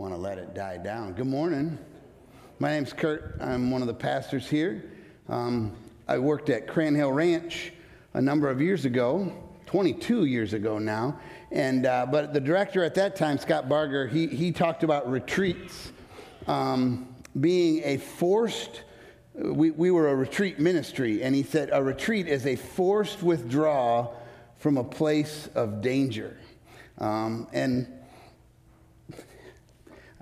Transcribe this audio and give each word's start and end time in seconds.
want 0.00 0.14
to 0.14 0.18
let 0.18 0.38
it 0.38 0.54
die 0.54 0.78
down. 0.78 1.12
Good 1.12 1.26
morning. 1.26 1.78
My 2.58 2.70
name's 2.70 2.90
Kurt. 2.90 3.36
I'm 3.38 3.70
one 3.70 3.82
of 3.82 3.86
the 3.86 3.92
pastors 3.92 4.48
here. 4.48 4.90
Um, 5.28 5.76
I 6.08 6.16
worked 6.16 6.48
at 6.48 6.66
Cranhill 6.66 7.14
Ranch 7.14 7.74
a 8.14 8.20
number 8.22 8.48
of 8.48 8.62
years 8.62 8.86
ago, 8.86 9.30
22 9.66 10.24
years 10.24 10.54
ago 10.54 10.78
now. 10.78 11.20
And, 11.50 11.84
uh, 11.84 12.06
but 12.10 12.32
the 12.32 12.40
director 12.40 12.82
at 12.82 12.94
that 12.94 13.14
time, 13.14 13.36
Scott 13.36 13.68
Barger, 13.68 14.06
he, 14.06 14.26
he 14.26 14.52
talked 14.52 14.84
about 14.84 15.10
retreats 15.10 15.92
um, 16.46 17.14
being 17.38 17.82
a 17.84 17.98
forced, 17.98 18.84
we, 19.34 19.70
we 19.70 19.90
were 19.90 20.08
a 20.08 20.16
retreat 20.16 20.58
ministry, 20.58 21.22
and 21.22 21.34
he 21.34 21.42
said 21.42 21.68
a 21.74 21.82
retreat 21.82 22.26
is 22.26 22.46
a 22.46 22.56
forced 22.56 23.22
withdrawal 23.22 24.18
from 24.56 24.78
a 24.78 24.84
place 24.84 25.50
of 25.54 25.82
danger. 25.82 26.38
Um, 26.96 27.48
and 27.52 27.99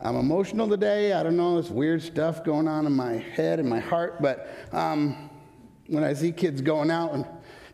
I'm 0.00 0.14
emotional 0.14 0.68
today. 0.68 1.12
I 1.12 1.24
don't 1.24 1.36
know, 1.36 1.54
there's 1.54 1.72
weird 1.72 2.02
stuff 2.02 2.44
going 2.44 2.68
on 2.68 2.86
in 2.86 2.92
my 2.92 3.14
head 3.14 3.58
and 3.58 3.68
my 3.68 3.80
heart. 3.80 4.22
But 4.22 4.48
um, 4.70 5.28
when 5.88 6.04
I 6.04 6.14
see 6.14 6.30
kids 6.30 6.60
going 6.60 6.88
out 6.88 7.14
and 7.14 7.26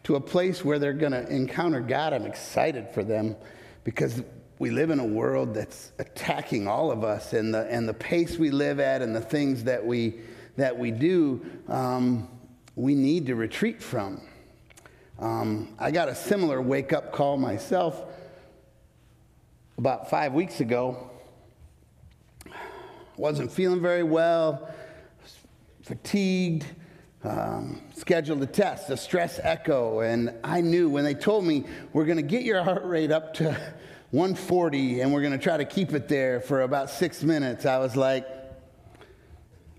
to 0.04 0.16
a 0.16 0.20
place 0.20 0.64
where 0.64 0.78
they're 0.78 0.94
going 0.94 1.12
to 1.12 1.28
encounter 1.28 1.80
God, 1.80 2.14
I'm 2.14 2.24
excited 2.24 2.88
for 2.94 3.04
them 3.04 3.36
because 3.84 4.22
we 4.58 4.70
live 4.70 4.88
in 4.88 5.00
a 5.00 5.04
world 5.04 5.52
that's 5.52 5.92
attacking 5.98 6.66
all 6.66 6.90
of 6.90 7.04
us 7.04 7.34
and 7.34 7.52
the, 7.52 7.70
and 7.70 7.86
the 7.86 7.92
pace 7.92 8.38
we 8.38 8.50
live 8.50 8.80
at 8.80 9.02
and 9.02 9.14
the 9.14 9.20
things 9.20 9.64
that 9.64 9.84
we, 9.84 10.14
that 10.56 10.78
we 10.78 10.92
do, 10.92 11.44
um, 11.68 12.26
we 12.74 12.94
need 12.94 13.26
to 13.26 13.34
retreat 13.34 13.82
from. 13.82 14.22
Um, 15.18 15.74
I 15.78 15.90
got 15.90 16.08
a 16.08 16.14
similar 16.14 16.62
wake 16.62 16.94
up 16.94 17.12
call 17.12 17.36
myself 17.36 18.02
about 19.76 20.08
five 20.08 20.32
weeks 20.32 20.60
ago 20.60 21.10
wasn't 23.16 23.50
feeling 23.50 23.80
very 23.80 24.02
well, 24.02 24.68
fatigued, 25.82 26.66
um, 27.22 27.80
scheduled 27.94 28.42
a 28.42 28.46
test, 28.46 28.90
a 28.90 28.96
stress 28.96 29.40
echo, 29.42 30.00
and 30.00 30.34
I 30.42 30.60
knew 30.60 30.88
when 30.88 31.04
they 31.04 31.14
told 31.14 31.44
me 31.44 31.64
we're 31.92 32.04
going 32.04 32.16
to 32.16 32.22
get 32.22 32.42
your 32.42 32.62
heart 32.64 32.84
rate 32.84 33.10
up 33.10 33.34
to 33.34 33.44
140 34.10 35.00
and 35.00 35.12
we're 35.12 35.22
going 35.22 35.32
to 35.32 35.38
try 35.38 35.56
to 35.56 35.64
keep 35.64 35.92
it 35.92 36.08
there 36.08 36.40
for 36.40 36.62
about 36.62 36.90
six 36.90 37.22
minutes, 37.22 37.66
I 37.66 37.78
was 37.78 37.96
like, 37.96 38.26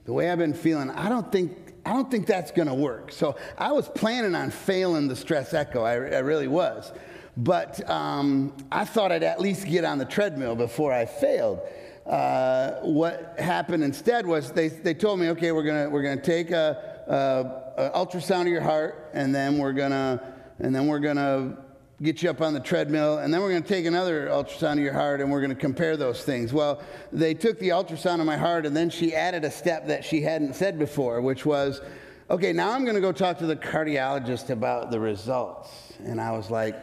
the 0.06 0.14
way 0.14 0.30
I've 0.30 0.38
been 0.38 0.54
feeling, 0.54 0.90
I 0.90 1.10
don't 1.10 1.32
think. 1.32 1.58
I 1.88 1.94
don't 1.94 2.10
think 2.10 2.26
that's 2.26 2.50
going 2.50 2.68
to 2.68 2.74
work. 2.74 3.12
So 3.12 3.36
I 3.60 3.72
was 3.72 3.88
planning 3.88 4.34
on 4.34 4.50
failing 4.50 5.08
the 5.08 5.16
stress 5.16 5.54
echo. 5.54 5.84
I, 5.84 5.92
I 5.94 6.20
really 6.20 6.48
was. 6.48 6.92
But 7.38 7.88
um, 7.88 8.58
I 8.72 8.86
thought 8.86 9.12
I'd 9.12 9.22
at 9.22 9.40
least 9.40 9.68
get 9.68 9.86
on 9.86 10.00
the 10.00 10.06
treadmill 10.06 10.56
before 10.56 10.92
I 10.92 11.06
failed 11.06 11.60
uh, 12.06 12.80
what 12.82 13.36
happened 13.40 13.84
instead 13.84 14.26
was 14.28 14.52
they, 14.52 14.68
they 14.68 14.94
told 14.94 15.20
me, 15.20 15.30
okay, 15.30 15.52
we're 15.52 15.64
gonna 15.64 15.90
we're 15.90 16.04
gonna 16.04 16.22
take 16.22 16.52
a, 16.52 17.02
a, 17.08 17.84
a 17.84 18.06
ultrasound 18.06 18.42
of 18.42 18.48
your 18.48 18.62
heart, 18.62 19.10
and 19.14 19.34
then 19.34 19.58
we're 19.58 19.74
gonna 19.74 20.36
and 20.60 20.74
then 20.74 20.88
we're 20.88 21.00
gonna 21.00 21.58
get 22.02 22.22
you 22.22 22.30
up 22.30 22.42
on 22.42 22.54
the 22.54 22.60
treadmill, 22.60 23.20
and 23.20 23.34
then 23.34 23.42
we're 23.42 23.50
going 23.50 23.64
to 23.64 23.68
take 23.68 23.86
another 23.86 24.28
ultrasound 24.28 24.74
of 24.74 24.80
your 24.80 24.94
heart 24.94 25.22
and 25.22 25.32
we're 25.32 25.40
going 25.40 25.54
to 25.54 25.56
compare 25.56 25.96
those 25.96 26.24
things. 26.24 26.52
Well, 26.52 26.82
they 27.12 27.34
took 27.34 27.58
the 27.60 27.70
ultrasound 27.70 28.20
of 28.20 28.26
my 28.26 28.36
heart, 28.38 28.66
and 28.66 28.76
then 28.76 28.90
she 28.90 29.16
added 29.16 29.46
a 29.46 29.52
step 29.52 29.88
that 29.88 30.04
she 30.04 30.22
hadn't 30.22 30.56
said 30.56 30.78
before, 30.78 31.22
which 31.22 31.46
was, 31.46 31.82
okay, 32.30 32.52
now 32.52 32.72
I'm 32.72 32.84
going 32.84 32.96
to 32.96 33.02
go 33.02 33.14
talk 33.14 33.38
to 33.40 33.46
the 33.46 33.56
cardiologist 33.56 34.50
about 34.50 34.92
the 34.92 35.00
results. 35.00 35.94
And 36.04 36.20
I 36.20 36.32
was 36.32 36.52
like, 36.52 36.76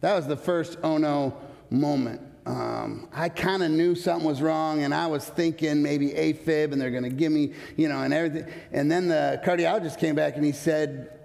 that 0.00 0.14
was 0.14 0.26
the 0.26 0.36
first 0.36 0.78
oh 0.82 0.98
no 0.98 1.36
moment 1.70 2.20
um, 2.46 3.08
I 3.12 3.30
kind 3.30 3.62
of 3.62 3.70
knew 3.70 3.94
something 3.94 4.26
was 4.26 4.42
wrong, 4.42 4.82
and 4.82 4.94
I 4.94 5.06
was 5.06 5.24
thinking 5.24 5.82
maybe 5.82 6.10
AFib, 6.10 6.72
and 6.72 6.80
they're 6.80 6.90
going 6.90 7.04
to 7.04 7.08
give 7.08 7.32
me, 7.32 7.54
you 7.76 7.88
know, 7.88 8.02
and 8.02 8.12
everything. 8.12 8.52
And 8.70 8.90
then 8.90 9.08
the 9.08 9.40
cardiologist 9.44 9.98
came 9.98 10.14
back 10.14 10.36
and 10.36 10.44
he 10.44 10.52
said, 10.52 11.18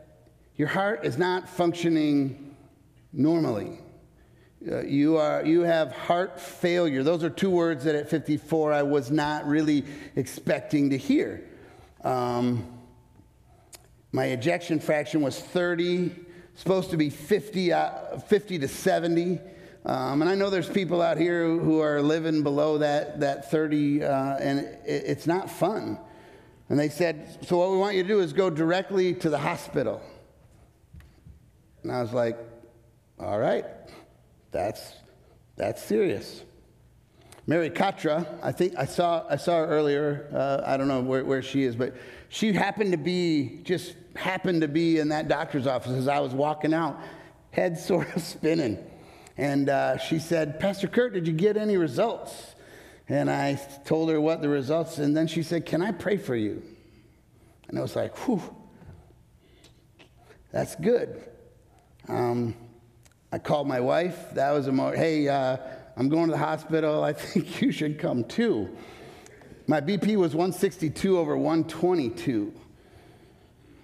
Your 0.56 0.70
heart 0.70 1.06
is 1.06 1.18
not 1.18 1.50
functioning 1.50 2.56
normally. 3.12 3.80
Uh, 4.66 4.82
you, 4.82 5.18
are, 5.18 5.46
you 5.46 5.62
have 5.62 5.92
heart 5.92 6.40
failure. 6.40 7.04
Those 7.04 7.24
are 7.24 7.30
two 7.30 7.50
words 7.50 7.84
that 7.86 7.96
at 7.96 8.10
54 8.10 8.74
I 8.74 8.84
was 8.84 9.10
not 9.10 9.46
really 9.46 9.86
expecting 10.16 10.90
to 10.90 10.98
hear. 10.98 11.44
Um, 12.04 12.66
my 14.12 14.26
ejection 14.26 14.80
fraction 14.80 15.22
was 15.22 15.40
30, 15.40 16.16
supposed 16.56 16.92
to 16.92 16.98
be 16.98 17.10
50, 17.10 17.74
uh, 17.74 18.20
50 18.20 18.60
to 18.60 18.68
70. 18.68 19.40
Um, 19.86 20.22
and 20.22 20.30
I 20.30 20.36
know 20.36 20.50
there's 20.50 20.70
people 20.70 21.02
out 21.02 21.18
here 21.18 21.48
who 21.48 21.80
are 21.80 22.02
living 22.02 22.44
below 22.44 22.80
that, 22.80 23.22
that 23.22 23.50
30, 23.50 24.04
uh, 24.04 24.38
and 24.38 24.60
it, 24.60 24.82
it's 24.86 25.26
not 25.26 25.50
fun. 25.50 25.98
And 26.68 26.78
they 26.78 26.90
said, 26.90 27.40
So, 27.48 27.58
what 27.58 27.72
we 27.72 27.78
want 27.78 27.96
you 27.96 28.04
to 28.04 28.08
do 28.08 28.20
is 28.20 28.34
go 28.34 28.50
directly 28.50 29.14
to 29.16 29.30
the 29.30 29.38
hospital. 29.38 30.02
And 31.84 31.92
I 31.92 32.02
was 32.02 32.14
like, 32.14 32.38
All 33.20 33.40
right, 33.40 33.66
that's, 34.52 34.94
that's 35.56 35.82
serious. 35.82 36.44
Mary 37.48 37.72
Katra, 37.72 38.28
I 38.44 38.52
think 38.52 38.76
I 38.78 38.86
saw, 38.86 39.26
I 39.28 39.38
saw 39.38 39.58
her 39.58 39.66
earlier. 39.66 40.30
Uh, 40.32 40.62
I 40.64 40.78
don't 40.78 40.88
know 40.88 41.02
where, 41.02 41.26
where 41.26 41.42
she 41.42 41.64
is, 41.64 41.76
but 41.76 41.96
she 42.28 42.54
happened 42.54 42.92
to 42.92 42.98
be, 42.98 43.62
just 43.64 43.96
happened 44.16 44.62
to 44.62 44.68
be 44.68 45.00
in 45.00 45.10
that 45.10 45.28
doctor's 45.28 45.66
office 45.66 45.94
as 45.94 46.08
I 46.08 46.20
was 46.20 46.34
walking 46.34 46.76
out, 46.76 47.00
head 47.50 47.80
sort 47.80 48.16
of 48.16 48.22
spinning. 48.36 48.78
And 49.40 49.70
uh, 49.70 49.98
she 49.98 50.20
said, 50.20 50.60
Pastor 50.60 50.90
Kurt, 50.90 51.14
did 51.14 51.26
you 51.26 51.32
get 51.32 51.56
any 51.56 51.78
results? 51.78 52.56
And 53.08 53.32
I 53.32 53.58
told 53.86 54.10
her 54.10 54.20
what 54.20 54.42
the 54.42 54.50
results, 54.50 54.98
and 54.98 55.16
then 55.16 55.28
she 55.28 55.44
said, 55.44 55.66
Can 55.66 55.82
I 55.82 55.94
pray 55.94 56.18
for 56.18 56.36
you? 56.36 56.62
And 57.70 57.80
I 57.80 57.82
was 57.82 57.96
like, 57.96 58.18
Whew, 58.18 58.42
that's 60.52 60.76
good. 60.76 61.24
Um, 62.10 62.54
I 63.32 63.40
called 63.40 63.66
my 63.66 63.80
wife. 63.80 64.18
That 64.34 64.52
was 64.52 64.68
a 64.68 64.74
mo- 64.74 64.92
hey, 64.92 65.30
uh, 65.30 65.56
I'm 65.96 66.10
going 66.10 66.26
to 66.26 66.34
the 66.34 66.38
hospital. 66.38 67.02
I 67.02 67.14
think 67.14 67.62
you 67.62 67.72
should 67.72 67.98
come 67.98 68.26
too. 68.26 68.76
My 69.68 69.80
BP 69.80 70.18
was 70.18 70.36
162 70.36 71.18
over 71.18 71.38
122. 71.38 72.54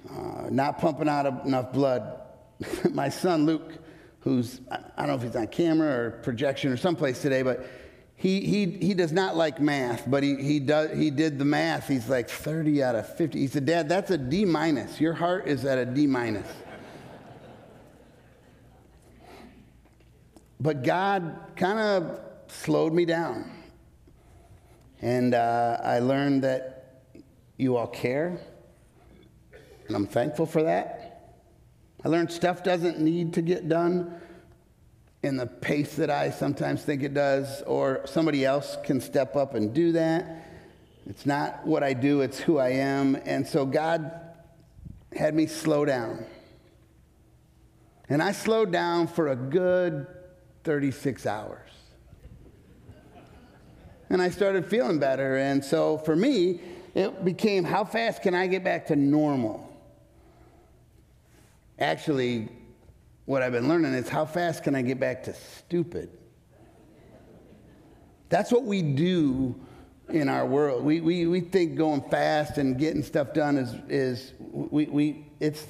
Uh, 0.09 0.49
not 0.49 0.79
pumping 0.79 1.07
out 1.07 1.45
enough 1.45 1.71
blood. 1.71 2.19
my 2.91 3.07
son 3.07 3.45
Luke 3.45 3.84
who's, 4.25 4.59
I 4.71 4.79
don't 4.97 5.07
know 5.07 5.15
if 5.15 5.21
he's 5.21 5.35
on 5.35 5.47
camera 5.47 6.07
or 6.07 6.11
projection 6.23 6.71
or 6.71 6.77
someplace 6.77 7.21
today, 7.21 7.43
but 7.43 7.69
he, 8.15 8.41
he, 8.41 8.65
he 8.65 8.95
does 8.95 9.11
not 9.11 9.37
like 9.37 9.61
math, 9.61 10.09
but 10.09 10.23
he, 10.23 10.35
he, 10.37 10.59
does, 10.59 10.97
he 10.97 11.11
did 11.11 11.37
the 11.37 11.45
math. 11.45 11.87
He's 11.87 12.09
like 12.09 12.27
30 12.27 12.81
out 12.81 12.95
of 12.95 13.15
50. 13.15 13.39
He 13.39 13.45
said, 13.45 13.67
Dad, 13.67 13.87
that's 13.87 14.09
a 14.09 14.17
D 14.17 14.43
minus. 14.43 14.99
Your 14.99 15.13
heart 15.13 15.47
is 15.47 15.63
at 15.63 15.77
a 15.77 15.85
D 15.85 16.07
minus. 16.07 16.47
but 20.59 20.81
God 20.81 21.37
kind 21.55 21.77
of 21.77 22.19
slowed 22.47 22.93
me 22.93 23.05
down. 23.05 23.51
And 25.03 25.35
uh, 25.35 25.77
I 25.83 25.99
learned 25.99 26.43
that 26.45 27.03
you 27.57 27.77
all 27.77 27.85
care, 27.85 28.39
and 29.85 29.95
I'm 29.95 30.07
thankful 30.07 30.47
for 30.47 30.63
that. 30.63 31.04
I 32.05 32.07
learned 32.07 32.31
stuff 32.31 32.63
doesn't 32.63 32.99
need 32.99 33.33
to 33.33 33.41
get 33.41 33.67
done 33.67 34.13
in 35.23 35.37
the 35.37 35.47
pace 35.47 35.95
that 35.95 36.11
I 36.11 36.29
sometimes 36.29 36.83
think 36.83 37.01
it 37.01 37.15
does, 37.15 37.63
or 37.63 38.01
somebody 38.05 38.45
else 38.45 38.77
can 38.83 39.01
step 39.01 39.35
up 39.35 39.55
and 39.55 39.73
do 39.73 39.91
that. 39.93 40.45
It's 41.07 41.25
not 41.25 41.65
what 41.65 41.81
I 41.81 41.93
do, 41.93 42.21
it's 42.21 42.39
who 42.39 42.59
I 42.59 42.69
am. 42.73 43.15
And 43.25 43.47
so 43.47 43.65
God 43.65 44.21
had 45.15 45.33
me 45.33 45.47
slow 45.47 45.83
down. 45.83 46.27
And 48.07 48.21
I 48.21 48.33
slowed 48.33 48.71
down 48.71 49.07
for 49.07 49.29
a 49.29 49.35
good 49.35 50.05
36 50.63 51.25
hours. 51.25 51.71
And 54.11 54.21
I 54.21 54.29
started 54.29 54.67
feeling 54.67 54.99
better. 54.99 55.37
And 55.37 55.65
so 55.65 55.97
for 55.97 56.15
me, 56.15 56.61
it 56.93 57.25
became 57.25 57.63
how 57.63 57.83
fast 57.83 58.21
can 58.21 58.35
I 58.35 58.45
get 58.45 58.63
back 58.63 58.85
to 58.87 58.95
normal? 58.95 59.64
Actually, 61.79 62.49
what 63.25 63.41
I've 63.41 63.51
been 63.51 63.67
learning 63.67 63.93
is 63.93 64.07
how 64.07 64.25
fast 64.25 64.63
can 64.63 64.75
I 64.75 64.81
get 64.81 64.99
back 64.99 65.23
to 65.23 65.33
stupid? 65.33 66.09
That's 68.29 68.51
what 68.51 68.63
we 68.63 68.81
do 68.81 69.55
in 70.09 70.29
our 70.29 70.45
world. 70.45 70.83
We, 70.83 71.01
we, 71.01 71.27
we 71.27 71.41
think 71.41 71.75
going 71.75 72.01
fast 72.09 72.57
and 72.57 72.77
getting 72.77 73.03
stuff 73.03 73.33
done 73.33 73.57
is, 73.57 73.73
is 73.89 74.33
we, 74.39 74.85
we, 74.85 75.25
it's, 75.39 75.65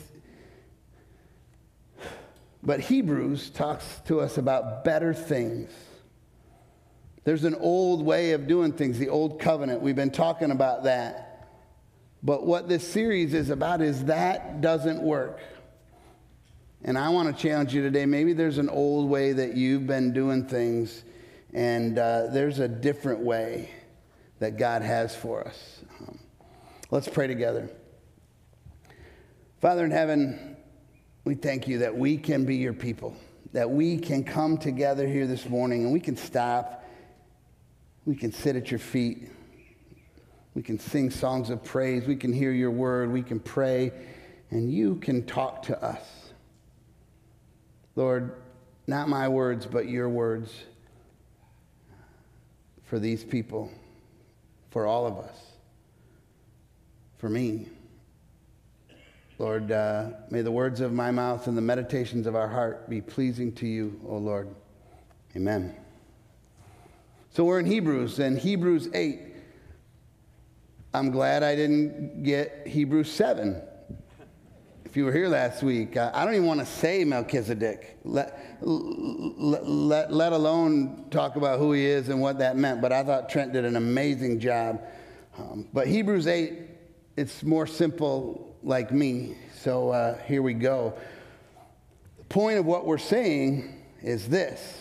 but 2.62 2.80
Hebrews 2.80 3.50
talks 3.50 3.86
to 4.06 4.20
us 4.20 4.38
about 4.38 4.84
better 4.84 5.14
things. 5.14 5.72
There's 7.24 7.44
an 7.44 7.56
old 7.56 8.06
way 8.06 8.32
of 8.32 8.48
doing 8.48 8.72
things, 8.72 9.00
the 9.00 9.10
old 9.10 9.40
covenant. 9.40 9.82
We've 9.82 9.96
been 9.96 10.12
talking 10.12 10.52
about 10.52 10.84
that. 10.84 11.48
But 12.22 12.46
what 12.46 12.68
this 12.68 12.88
series 12.88 13.34
is 13.34 13.50
about 13.50 13.82
is 13.82 14.06
that 14.06 14.62
doesn't 14.62 15.02
work. 15.02 15.40
And 16.88 17.00
I 17.00 17.10
want 17.10 17.36
to 17.36 17.42
challenge 17.42 17.74
you 17.74 17.82
today. 17.82 18.06
Maybe 18.06 18.34
there's 18.34 18.60
an 18.60 18.70
old 18.70 19.10
way 19.10 19.34
that 19.34 19.58
you've 19.58 19.88
been 19.88 20.14
doing 20.14 20.46
things, 20.46 21.04
And 21.52 21.98
uh, 21.98 22.28
there's 22.28 22.60
a 22.60 22.68
different 22.68 23.22
way 23.22 23.72
that 24.38 24.58
God 24.58 24.84
has 24.84 25.16
for 25.16 25.48
us. 25.48 25.80
Um, 26.00 26.20
let's 26.92 27.08
pray 27.08 27.26
together. 27.26 27.72
Father 29.62 29.84
in 29.84 29.90
heaven, 29.90 30.58
we 31.24 31.34
thank 31.34 31.68
you 31.68 31.80
that 31.80 31.98
we 31.98 32.18
can 32.18 32.46
be 32.46 32.58
your 32.58 32.74
people, 32.74 33.18
that 33.54 33.72
we 33.72 33.98
can 33.98 34.24
come 34.24 34.56
together 34.56 35.08
here 35.08 35.26
this 35.26 35.50
morning 35.50 35.86
and 35.86 35.92
we 35.92 36.00
can 36.00 36.16
stop, 36.16 36.86
we 38.06 38.16
can 38.16 38.32
sit 38.32 38.56
at 38.56 38.70
your 38.70 38.80
feet, 38.80 39.32
we 40.54 40.62
can 40.62 40.78
sing 40.78 41.10
songs 41.10 41.50
of 41.50 41.64
praise, 41.64 42.06
we 42.06 42.16
can 42.16 42.32
hear 42.32 42.52
your 42.52 42.70
word, 42.70 43.12
we 43.12 43.24
can 43.24 43.40
pray, 43.40 43.92
and 44.52 44.72
you 44.72 44.98
can 44.98 45.26
talk 45.26 45.64
to 45.64 45.84
us. 45.84 46.25
Lord, 47.96 48.36
not 48.88 49.08
my 49.08 49.28
words, 49.28 49.66
but 49.66 49.88
your 49.88 50.10
words 50.10 50.54
for 52.84 53.00
these 53.00 53.24
people, 53.24 53.72
for 54.70 54.86
all 54.86 55.08
of 55.08 55.18
us, 55.18 55.38
for 57.18 57.30
me. 57.30 57.68
Lord, 59.40 59.72
uh, 59.72 60.12
may 60.30 60.42
the 60.42 60.52
words 60.52 60.82
of 60.82 60.94
my 60.94 61.12
mouth 61.12 61.48
and 61.48 61.58
the 61.58 61.62
meditations 61.62 62.28
of 62.28 62.36
our 62.36 62.48
heart 62.48 62.90
be 62.90 63.02
pleasing 63.02 63.52
to 63.54 63.68
you, 63.68 64.00
O 64.08 64.18
Lord. 64.18 64.48
Amen. 65.36 65.76
So 67.32 67.44
we're 67.44 67.60
in 67.60 67.66
Hebrews, 67.66 68.20
and 68.20 68.38
Hebrews 68.38 68.90
8. 68.94 69.20
I'm 70.94 71.12
glad 71.12 71.44
I 71.44 71.56
didn't 71.56 72.24
get 72.24 72.66
Hebrews 72.66 73.12
7 73.12 73.62
if 74.96 75.00
you 75.00 75.04
were 75.04 75.12
here 75.12 75.28
last 75.28 75.62
week, 75.62 75.98
I 75.98 76.24
don't 76.24 76.36
even 76.36 76.46
want 76.46 76.62
to 76.62 76.66
say 76.66 77.04
Melchizedek, 77.04 77.98
let, 78.06 78.40
let, 78.62 80.10
let 80.10 80.32
alone 80.32 81.08
talk 81.12 81.36
about 81.36 81.60
who 81.60 81.74
he 81.74 81.86
is 81.86 82.08
and 82.08 82.22
what 82.22 82.40
that 82.40 82.56
meant. 82.56 82.82
But 82.82 82.94
I 82.94 83.04
thought 83.04 83.28
Trent 83.28 83.52
did 83.52 83.66
an 83.66 83.76
amazing 83.76 84.40
job. 84.40 84.82
Um, 85.38 85.68
but 85.74 85.88
Hebrews 85.88 86.28
8, 86.28 86.54
it's 87.18 87.44
more 87.44 87.68
simple 87.68 88.56
like 88.64 88.94
me. 88.94 89.36
So 89.60 89.90
uh, 89.90 90.18
here 90.20 90.42
we 90.42 90.54
go. 90.54 90.94
The 92.18 92.24
point 92.30 92.58
of 92.58 92.66
what 92.66 92.86
we're 92.86 92.98
saying 92.98 93.84
is 94.02 94.30
this. 94.30 94.80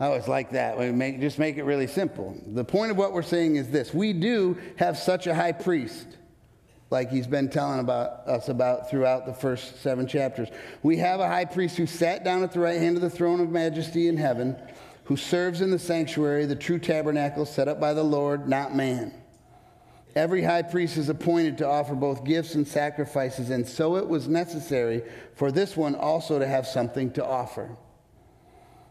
I 0.00 0.06
always 0.06 0.26
like 0.26 0.50
that. 0.50 0.76
We 0.76 0.90
make, 0.90 1.20
just 1.20 1.38
make 1.38 1.58
it 1.58 1.62
really 1.62 1.86
simple. 1.86 2.36
The 2.44 2.64
point 2.64 2.90
of 2.90 2.96
what 2.96 3.12
we're 3.12 3.22
saying 3.22 3.54
is 3.54 3.70
this 3.70 3.94
we 3.94 4.12
do 4.12 4.58
have 4.78 4.98
such 4.98 5.28
a 5.28 5.34
high 5.36 5.52
priest 5.52 6.17
like 6.90 7.10
he's 7.10 7.26
been 7.26 7.48
telling 7.48 7.80
about 7.80 8.26
us 8.26 8.48
about 8.48 8.90
throughout 8.90 9.26
the 9.26 9.34
first 9.34 9.82
seven 9.82 10.06
chapters. 10.06 10.48
We 10.82 10.96
have 10.98 11.20
a 11.20 11.26
high 11.26 11.44
priest 11.44 11.76
who 11.76 11.86
sat 11.86 12.24
down 12.24 12.42
at 12.42 12.52
the 12.52 12.60
right 12.60 12.80
hand 12.80 12.96
of 12.96 13.02
the 13.02 13.10
throne 13.10 13.40
of 13.40 13.50
majesty 13.50 14.08
in 14.08 14.16
heaven, 14.16 14.56
who 15.04 15.16
serves 15.16 15.60
in 15.60 15.70
the 15.70 15.78
sanctuary, 15.78 16.46
the 16.46 16.56
true 16.56 16.78
tabernacle 16.78 17.46
set 17.46 17.68
up 17.68 17.80
by 17.80 17.94
the 17.94 18.02
Lord, 18.02 18.48
not 18.48 18.74
man. 18.74 19.12
Every 20.14 20.42
high 20.42 20.62
priest 20.62 20.96
is 20.96 21.10
appointed 21.10 21.58
to 21.58 21.68
offer 21.68 21.94
both 21.94 22.24
gifts 22.24 22.54
and 22.54 22.66
sacrifices, 22.66 23.50
and 23.50 23.68
so 23.68 23.96
it 23.96 24.08
was 24.08 24.26
necessary 24.26 25.02
for 25.34 25.52
this 25.52 25.76
one 25.76 25.94
also 25.94 26.38
to 26.38 26.46
have 26.46 26.66
something 26.66 27.12
to 27.12 27.24
offer. 27.24 27.76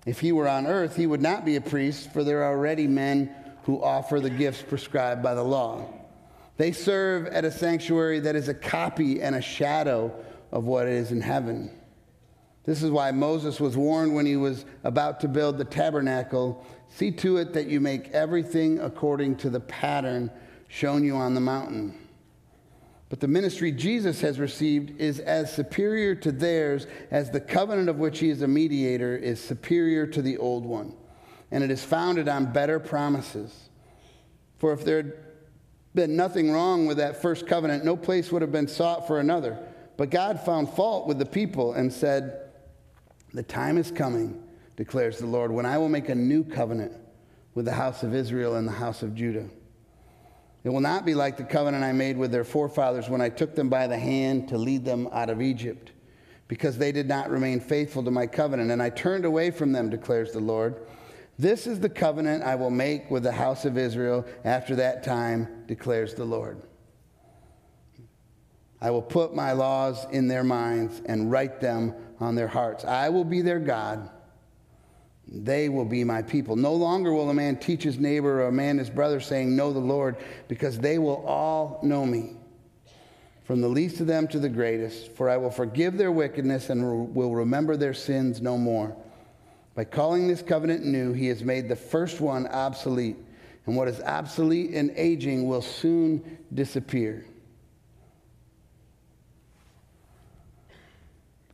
If 0.06 0.22
he 0.22 0.32
were 0.32 0.48
on 0.48 0.68
earth, 0.68 0.96
he 0.96 1.08
would 1.08 1.22
not 1.22 1.44
be 1.44 1.56
a 1.56 1.62
priest, 1.62 2.14
for 2.14 2.24
there 2.24 2.44
are 2.44 2.56
already 2.56 2.88
men 2.88 3.36
who 3.64 3.84
offer 3.84 4.22
the 4.22 4.30
gifts 4.30 4.62
prescribed 4.62 5.22
by 5.22 5.34
the 5.34 5.44
law. 5.44 5.86
They 6.58 6.72
serve 6.72 7.28
at 7.28 7.46
a 7.46 7.52
sanctuary 7.52 8.20
that 8.22 8.36
is 8.36 8.50
a 8.50 8.54
copy 8.54 9.22
and 9.22 9.36
a 9.36 9.42
shadow 9.42 10.14
of 10.52 10.66
what 10.66 10.88
is 10.88 11.12
in 11.12 11.22
heaven. 11.22 11.72
This 12.64 12.84
is 12.84 12.92
why 12.92 13.12
Moses 13.12 13.60
was 13.60 13.78
warned 13.78 14.14
when 14.14 14.26
he 14.26 14.36
was 14.36 14.66
about 14.84 15.22
to 15.22 15.28
build 15.28 15.58
the 15.58 15.66
tabernacle 15.66 16.66
see 16.90 17.12
to 17.12 17.38
it 17.38 17.54
that 17.54 17.68
you 17.68 17.80
make 17.80 18.10
everything 18.10 18.80
according 18.80 19.36
to 19.38 19.50
the 19.50 19.60
pattern 19.60 20.32
shown 20.68 21.04
you 21.04 21.16
on 21.16 21.34
the 21.34 21.42
mountain. 21.42 21.98
But 23.10 23.20
the 23.22 23.28
ministry 23.28 23.72
Jesus 23.72 24.20
has 24.22 24.40
received 24.40 25.00
is 25.00 25.20
as 25.20 25.54
superior 25.54 26.14
to 26.16 26.32
theirs 26.32 26.88
as 27.10 27.32
the 27.32 27.40
covenant 27.40 27.88
of 27.88 28.00
which 28.00 28.20
he 28.20 28.30
is 28.30 28.42
a 28.42 28.48
mediator 28.48 29.16
is 29.16 29.40
superior 29.40 30.06
to 30.08 30.22
the 30.22 30.38
old 30.38 30.66
one. 30.66 30.94
And 31.52 31.64
it 31.64 31.72
is 31.72 31.84
founded 31.84 32.28
on 32.28 32.52
better 32.52 32.80
promises. 32.80 33.70
For 34.58 34.74
if 34.74 34.84
there 34.84 35.27
been 35.98 36.16
nothing 36.16 36.52
wrong 36.52 36.86
with 36.86 36.98
that 36.98 37.22
first 37.22 37.48
covenant, 37.48 37.84
no 37.84 37.98
place 37.98 38.32
would 38.32 38.42
have 38.42 38.52
been 38.52 38.68
sought 38.68 39.08
for 39.08 39.20
another. 39.20 39.58
But 39.98 40.12
God 40.12 40.40
found 40.40 40.70
fault 40.70 41.08
with 41.08 41.18
the 41.18 41.26
people 41.26 41.74
and 41.74 41.92
said, 41.92 42.52
The 43.34 43.44
time 43.44 43.78
is 43.78 43.92
coming, 43.92 44.42
declares 44.78 45.18
the 45.18 45.26
Lord, 45.26 45.52
when 45.52 45.66
I 45.66 45.80
will 45.80 45.90
make 45.90 46.08
a 46.08 46.16
new 46.16 46.44
covenant 46.44 46.94
with 47.56 47.66
the 47.66 47.74
house 47.74 48.04
of 48.04 48.14
Israel 48.14 48.56
and 48.56 48.68
the 48.68 48.74
house 48.74 49.02
of 49.02 49.16
Judah. 49.16 49.50
It 50.64 50.70
will 50.70 50.82
not 50.82 51.04
be 51.04 51.16
like 51.16 51.36
the 51.36 51.44
covenant 51.44 51.84
I 51.84 51.94
made 51.94 52.16
with 52.16 52.32
their 52.32 52.44
forefathers 52.44 53.10
when 53.10 53.22
I 53.22 53.30
took 53.30 53.56
them 53.56 53.68
by 53.68 53.88
the 53.88 53.98
hand 53.98 54.50
to 54.50 54.58
lead 54.58 54.86
them 54.86 55.10
out 55.12 55.32
of 55.32 55.42
Egypt, 55.42 55.92
because 56.48 56.78
they 56.78 56.92
did 56.92 57.08
not 57.08 57.32
remain 57.32 57.60
faithful 57.60 58.04
to 58.04 58.12
my 58.12 58.28
covenant, 58.28 58.70
and 58.70 58.84
I 58.84 58.92
turned 58.92 59.26
away 59.26 59.50
from 59.50 59.72
them, 59.72 59.90
declares 59.90 60.32
the 60.32 60.40
Lord. 60.40 60.76
This 61.40 61.68
is 61.68 61.80
the 61.80 61.90
covenant 61.90 62.44
I 62.44 62.56
will 62.56 62.72
make 62.72 63.12
with 63.12 63.24
the 63.24 63.32
house 63.32 63.66
of 63.66 63.78
Israel 63.78 64.26
after 64.44 64.76
that 64.78 65.04
time, 65.04 65.66
declares 65.68 66.16
the 66.16 66.26
Lord. 66.26 66.62
I 68.82 68.92
will 68.92 69.02
put 69.02 69.36
my 69.36 69.54
laws 69.54 70.06
in 70.12 70.28
their 70.28 70.44
minds 70.44 71.02
and 71.06 71.32
write 71.32 71.60
them 71.60 71.94
on 72.20 72.36
their 72.36 72.48
hearts. 72.48 72.86
I 72.86 73.10
will 73.10 73.24
be 73.24 73.42
their 73.42 73.60
God. 73.60 74.10
They 75.28 75.68
will 75.68 75.86
be 75.86 76.04
my 76.04 76.22
people. 76.22 76.56
No 76.56 76.74
longer 76.74 77.12
will 77.12 77.30
a 77.30 77.34
man 77.34 77.58
teach 77.58 77.84
his 77.84 78.00
neighbor 78.00 78.42
or 78.42 78.48
a 78.48 78.52
man 78.52 78.78
his 78.78 78.90
brother, 78.90 79.20
saying, 79.20 79.56
Know 79.56 79.74
the 79.74 79.80
Lord, 79.80 80.18
because 80.48 80.80
they 80.80 81.00
will 81.00 81.26
all 81.26 81.80
know 81.84 82.06
me, 82.06 82.38
from 83.44 83.62
the 83.62 83.68
least 83.68 84.00
of 84.00 84.08
them 84.08 84.28
to 84.30 84.40
the 84.40 84.50
greatest. 84.50 85.12
For 85.16 85.30
I 85.30 85.38
will 85.38 85.52
forgive 85.52 85.98
their 85.98 86.12
wickedness 86.12 86.70
and 86.70 87.14
will 87.14 87.36
remember 87.36 87.76
their 87.76 87.94
sins 87.94 88.42
no 88.42 88.58
more. 88.58 88.96
By 89.78 89.84
calling 89.84 90.28
this 90.28 90.42
covenant 90.42 90.86
new, 90.86 91.14
he 91.14 91.28
has 91.28 91.44
made 91.44 91.70
the 91.70 91.76
first 91.76 92.20
one 92.20 92.48
obsolete. 92.48 93.16
And 93.68 93.76
what 93.76 93.88
is 93.88 94.02
obsolete 94.02 94.72
and 94.72 94.90
aging 94.96 95.48
will 95.48 95.62
soon 95.62 96.40
disappear. 96.52 97.28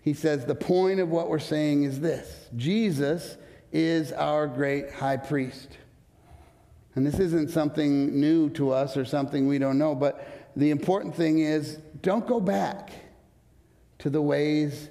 He 0.03 0.13
says 0.13 0.45
the 0.45 0.55
point 0.55 1.01
of 1.01 1.09
what 1.09 1.27
we're 1.27 1.37
saying 1.37 1.83
is 1.83 1.99
this 1.99 2.47
Jesus 2.55 3.35
is 3.73 4.13
our 4.13 4.47
great 4.47 4.91
high 4.93 5.17
priest. 5.17 5.77
And 6.95 7.05
this 7.05 7.19
isn't 7.19 7.49
something 7.49 8.21
new 8.21 8.49
to 8.51 8.71
us 8.71 8.95
or 8.95 9.03
something 9.03 9.47
we 9.47 9.57
don't 9.57 9.77
know, 9.77 9.95
but 9.95 10.25
the 10.55 10.71
important 10.71 11.13
thing 11.13 11.39
is 11.39 11.77
don't 12.01 12.25
go 12.25 12.39
back 12.39 12.89
to 13.99 14.09
the 14.09 14.21
ways 14.21 14.87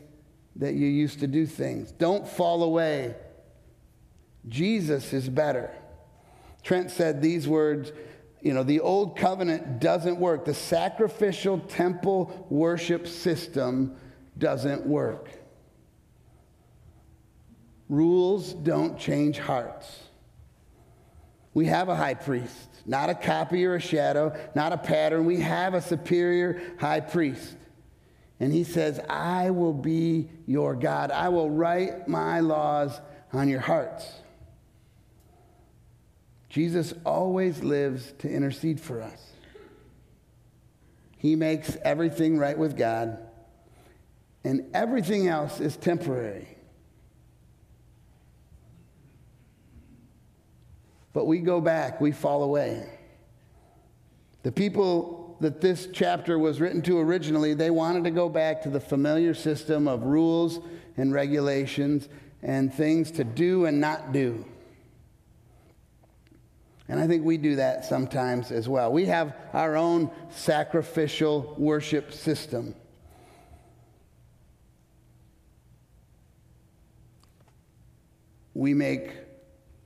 that 0.56 0.74
you 0.74 0.86
used 0.86 1.20
to 1.20 1.26
do 1.26 1.46
things. 1.46 1.92
Don't 1.92 2.26
fall 2.26 2.62
away. 2.62 3.14
Jesus 4.48 5.12
is 5.12 5.28
better. 5.28 5.70
Trent 6.62 6.90
said 6.90 7.22
these 7.22 7.48
words 7.48 7.92
you 8.42 8.52
know, 8.52 8.64
the 8.64 8.80
old 8.80 9.16
covenant 9.16 9.78
doesn't 9.78 10.18
work. 10.18 10.44
The 10.44 10.54
sacrificial 10.54 11.60
temple 11.60 12.46
worship 12.50 13.06
system 13.06 13.96
doesn't 14.36 14.84
work. 14.84 15.28
Rules 17.88 18.52
don't 18.52 18.98
change 18.98 19.38
hearts. 19.38 20.00
We 21.54 21.66
have 21.66 21.88
a 21.88 21.94
high 21.94 22.14
priest, 22.14 22.68
not 22.84 23.10
a 23.10 23.14
copy 23.14 23.64
or 23.64 23.76
a 23.76 23.80
shadow, 23.80 24.36
not 24.56 24.72
a 24.72 24.78
pattern. 24.78 25.24
We 25.24 25.40
have 25.40 25.74
a 25.74 25.82
superior 25.82 26.60
high 26.80 27.00
priest. 27.00 27.56
And 28.42 28.52
he 28.52 28.64
says, 28.64 28.98
I 29.08 29.50
will 29.50 29.72
be 29.72 30.28
your 30.48 30.74
God. 30.74 31.12
I 31.12 31.28
will 31.28 31.48
write 31.48 32.08
my 32.08 32.40
laws 32.40 33.00
on 33.32 33.48
your 33.48 33.60
hearts. 33.60 34.04
Jesus 36.48 36.92
always 37.06 37.62
lives 37.62 38.12
to 38.18 38.28
intercede 38.28 38.80
for 38.80 39.00
us. 39.00 39.30
He 41.18 41.36
makes 41.36 41.76
everything 41.84 42.36
right 42.36 42.58
with 42.58 42.76
God, 42.76 43.16
and 44.42 44.68
everything 44.74 45.28
else 45.28 45.60
is 45.60 45.76
temporary. 45.76 46.48
But 51.12 51.26
we 51.26 51.38
go 51.38 51.60
back, 51.60 52.00
we 52.00 52.10
fall 52.10 52.42
away. 52.42 52.88
The 54.42 54.50
people 54.50 55.21
that 55.42 55.60
this 55.60 55.88
chapter 55.92 56.38
was 56.38 56.60
written 56.60 56.80
to 56.82 57.00
originally, 57.00 57.52
they 57.52 57.70
wanted 57.70 58.04
to 58.04 58.10
go 58.10 58.28
back 58.28 58.62
to 58.62 58.70
the 58.70 58.78
familiar 58.78 59.34
system 59.34 59.88
of 59.88 60.04
rules 60.04 60.60
and 60.96 61.12
regulations 61.12 62.08
and 62.42 62.72
things 62.72 63.10
to 63.10 63.24
do 63.24 63.66
and 63.66 63.80
not 63.80 64.12
do. 64.12 64.44
And 66.88 67.00
I 67.00 67.08
think 67.08 67.24
we 67.24 67.38
do 67.38 67.56
that 67.56 67.84
sometimes 67.84 68.52
as 68.52 68.68
well. 68.68 68.92
We 68.92 69.06
have 69.06 69.34
our 69.52 69.76
own 69.76 70.10
sacrificial 70.30 71.54
worship 71.58 72.12
system. 72.12 72.76
We 78.54 78.74
make 78.74 79.10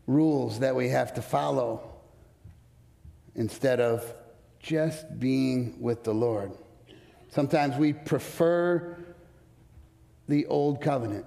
rules 0.07 0.61
that 0.61 0.77
we 0.77 0.91
have 0.91 1.15
to 1.15 1.23
follow 1.23 1.81
instead 3.35 3.81
of 3.81 4.13
just 4.61 5.19
being 5.19 5.81
with 5.81 6.05
the 6.05 6.15
Lord. 6.15 6.53
Sometimes 7.29 7.77
we 7.77 7.93
prefer 7.93 8.99
the 10.29 10.47
old 10.47 10.81
covenant. 10.81 11.27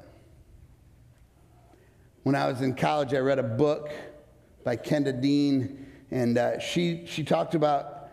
When 2.24 2.36
I 2.36 2.48
was 2.48 2.62
in 2.62 2.76
college, 2.76 3.14
I 3.14 3.20
read 3.20 3.40
a 3.40 3.44
book 3.44 3.92
by 4.64 4.76
Kenda 4.76 5.20
Dean, 5.20 5.86
and 6.12 6.38
uh, 6.38 6.60
she, 6.60 7.06
she 7.06 7.24
talked 7.24 7.56
about 7.56 8.10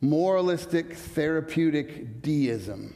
moralistic 0.00 0.94
therapeutic 0.94 2.22
deism. 2.22 2.94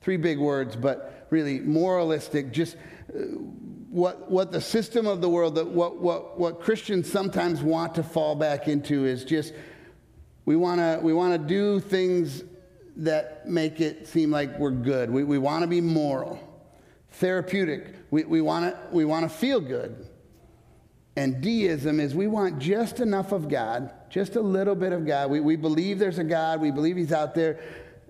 Three 0.00 0.16
big 0.16 0.38
words, 0.38 0.76
but 0.76 1.26
really 1.30 1.60
moralistic, 1.60 2.52
just 2.52 2.76
uh, 3.14 3.18
what, 3.90 4.30
what 4.30 4.52
the 4.52 4.60
system 4.60 5.06
of 5.06 5.20
the 5.20 5.28
world, 5.28 5.54
that 5.54 5.68
what, 5.68 5.98
what, 5.98 6.38
what 6.38 6.60
Christians 6.60 7.10
sometimes 7.10 7.62
want 7.62 7.94
to 7.94 8.02
fall 8.02 8.34
back 8.34 8.68
into 8.68 9.04
is 9.04 9.24
just 9.24 9.54
we 10.46 10.56
want 10.56 10.80
to 10.80 11.00
we 11.02 11.12
wanna 11.12 11.38
do 11.38 11.80
things 11.80 12.44
that 12.96 13.48
make 13.48 13.80
it 13.80 14.06
seem 14.06 14.30
like 14.30 14.58
we're 14.58 14.70
good. 14.70 15.10
We, 15.10 15.24
we 15.24 15.38
want 15.38 15.62
to 15.62 15.66
be 15.66 15.80
moral, 15.80 16.38
therapeutic. 17.12 17.94
We, 18.10 18.24
we 18.24 18.40
want 18.40 18.76
we 18.92 19.04
want 19.04 19.28
to 19.30 19.36
feel 19.36 19.60
good. 19.60 20.06
And 21.16 21.40
deism 21.40 22.00
is 22.00 22.14
we 22.14 22.26
want 22.26 22.58
just 22.58 22.98
enough 22.98 23.30
of 23.32 23.48
God, 23.48 23.90
just 24.10 24.34
a 24.34 24.40
little 24.40 24.74
bit 24.74 24.92
of 24.92 25.06
God. 25.06 25.30
We, 25.30 25.40
we 25.40 25.54
believe 25.54 25.98
there's 25.98 26.18
a 26.18 26.24
God, 26.24 26.60
we 26.60 26.72
believe 26.72 26.96
He's 26.96 27.12
out 27.12 27.36
there, 27.36 27.60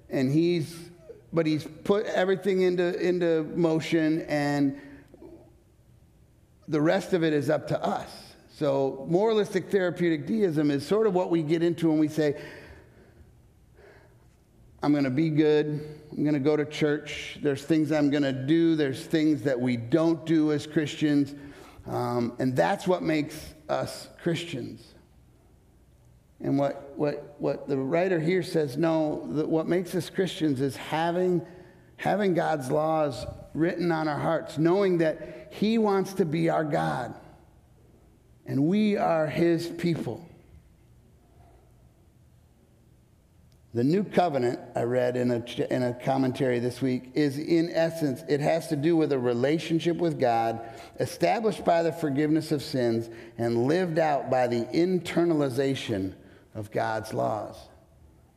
and 0.08 0.32
He's, 0.32 0.74
but 1.30 1.44
He's 1.44 1.64
put 1.84 2.06
everything 2.06 2.62
into, 2.62 2.98
into 2.98 3.44
motion, 3.54 4.22
and 4.22 4.80
the 6.66 6.80
rest 6.80 7.12
of 7.12 7.22
it 7.22 7.34
is 7.34 7.50
up 7.50 7.68
to 7.68 7.84
us. 7.84 8.23
So, 8.56 9.04
moralistic 9.08 9.68
therapeutic 9.68 10.28
deism 10.28 10.70
is 10.70 10.86
sort 10.86 11.08
of 11.08 11.14
what 11.14 11.28
we 11.28 11.42
get 11.42 11.64
into 11.64 11.90
when 11.90 11.98
we 11.98 12.06
say, 12.06 12.40
I'm 14.80 14.92
going 14.92 15.02
to 15.02 15.10
be 15.10 15.28
good. 15.28 15.98
I'm 16.12 16.22
going 16.22 16.34
to 16.34 16.40
go 16.40 16.56
to 16.56 16.64
church. 16.64 17.38
There's 17.42 17.64
things 17.64 17.90
I'm 17.90 18.10
going 18.10 18.22
to 18.22 18.32
do. 18.32 18.76
There's 18.76 19.04
things 19.04 19.42
that 19.42 19.58
we 19.58 19.76
don't 19.76 20.24
do 20.24 20.52
as 20.52 20.68
Christians. 20.68 21.34
Um, 21.84 22.34
and 22.38 22.54
that's 22.54 22.86
what 22.86 23.02
makes 23.02 23.54
us 23.68 24.08
Christians. 24.22 24.86
And 26.40 26.56
what, 26.56 26.92
what, 26.96 27.34
what 27.38 27.66
the 27.66 27.76
writer 27.76 28.20
here 28.20 28.44
says 28.44 28.76
no, 28.76 29.16
what 29.48 29.66
makes 29.66 29.96
us 29.96 30.08
Christians 30.08 30.60
is 30.60 30.76
having, 30.76 31.44
having 31.96 32.34
God's 32.34 32.70
laws 32.70 33.26
written 33.52 33.90
on 33.90 34.06
our 34.06 34.18
hearts, 34.18 34.58
knowing 34.58 34.98
that 34.98 35.48
He 35.50 35.76
wants 35.76 36.12
to 36.14 36.24
be 36.24 36.50
our 36.50 36.62
God 36.62 37.14
and 38.46 38.66
we 38.66 38.96
are 38.96 39.26
His 39.26 39.66
people. 39.66 40.28
The 43.74 43.82
new 43.82 44.04
covenant, 44.04 44.60
I 44.76 44.82
read 44.82 45.16
in 45.16 45.32
a, 45.32 45.44
in 45.74 45.82
a 45.82 45.94
commentary 45.94 46.60
this 46.60 46.80
week, 46.80 47.10
is 47.14 47.38
in 47.38 47.70
essence, 47.72 48.22
it 48.28 48.38
has 48.38 48.68
to 48.68 48.76
do 48.76 48.96
with 48.96 49.10
a 49.12 49.18
relationship 49.18 49.96
with 49.96 50.20
God 50.20 50.60
established 51.00 51.64
by 51.64 51.82
the 51.82 51.90
forgiveness 51.90 52.52
of 52.52 52.62
sins 52.62 53.10
and 53.36 53.66
lived 53.66 53.98
out 53.98 54.30
by 54.30 54.46
the 54.46 54.64
internalization 54.66 56.14
of 56.54 56.70
God's 56.70 57.12
laws. 57.12 57.56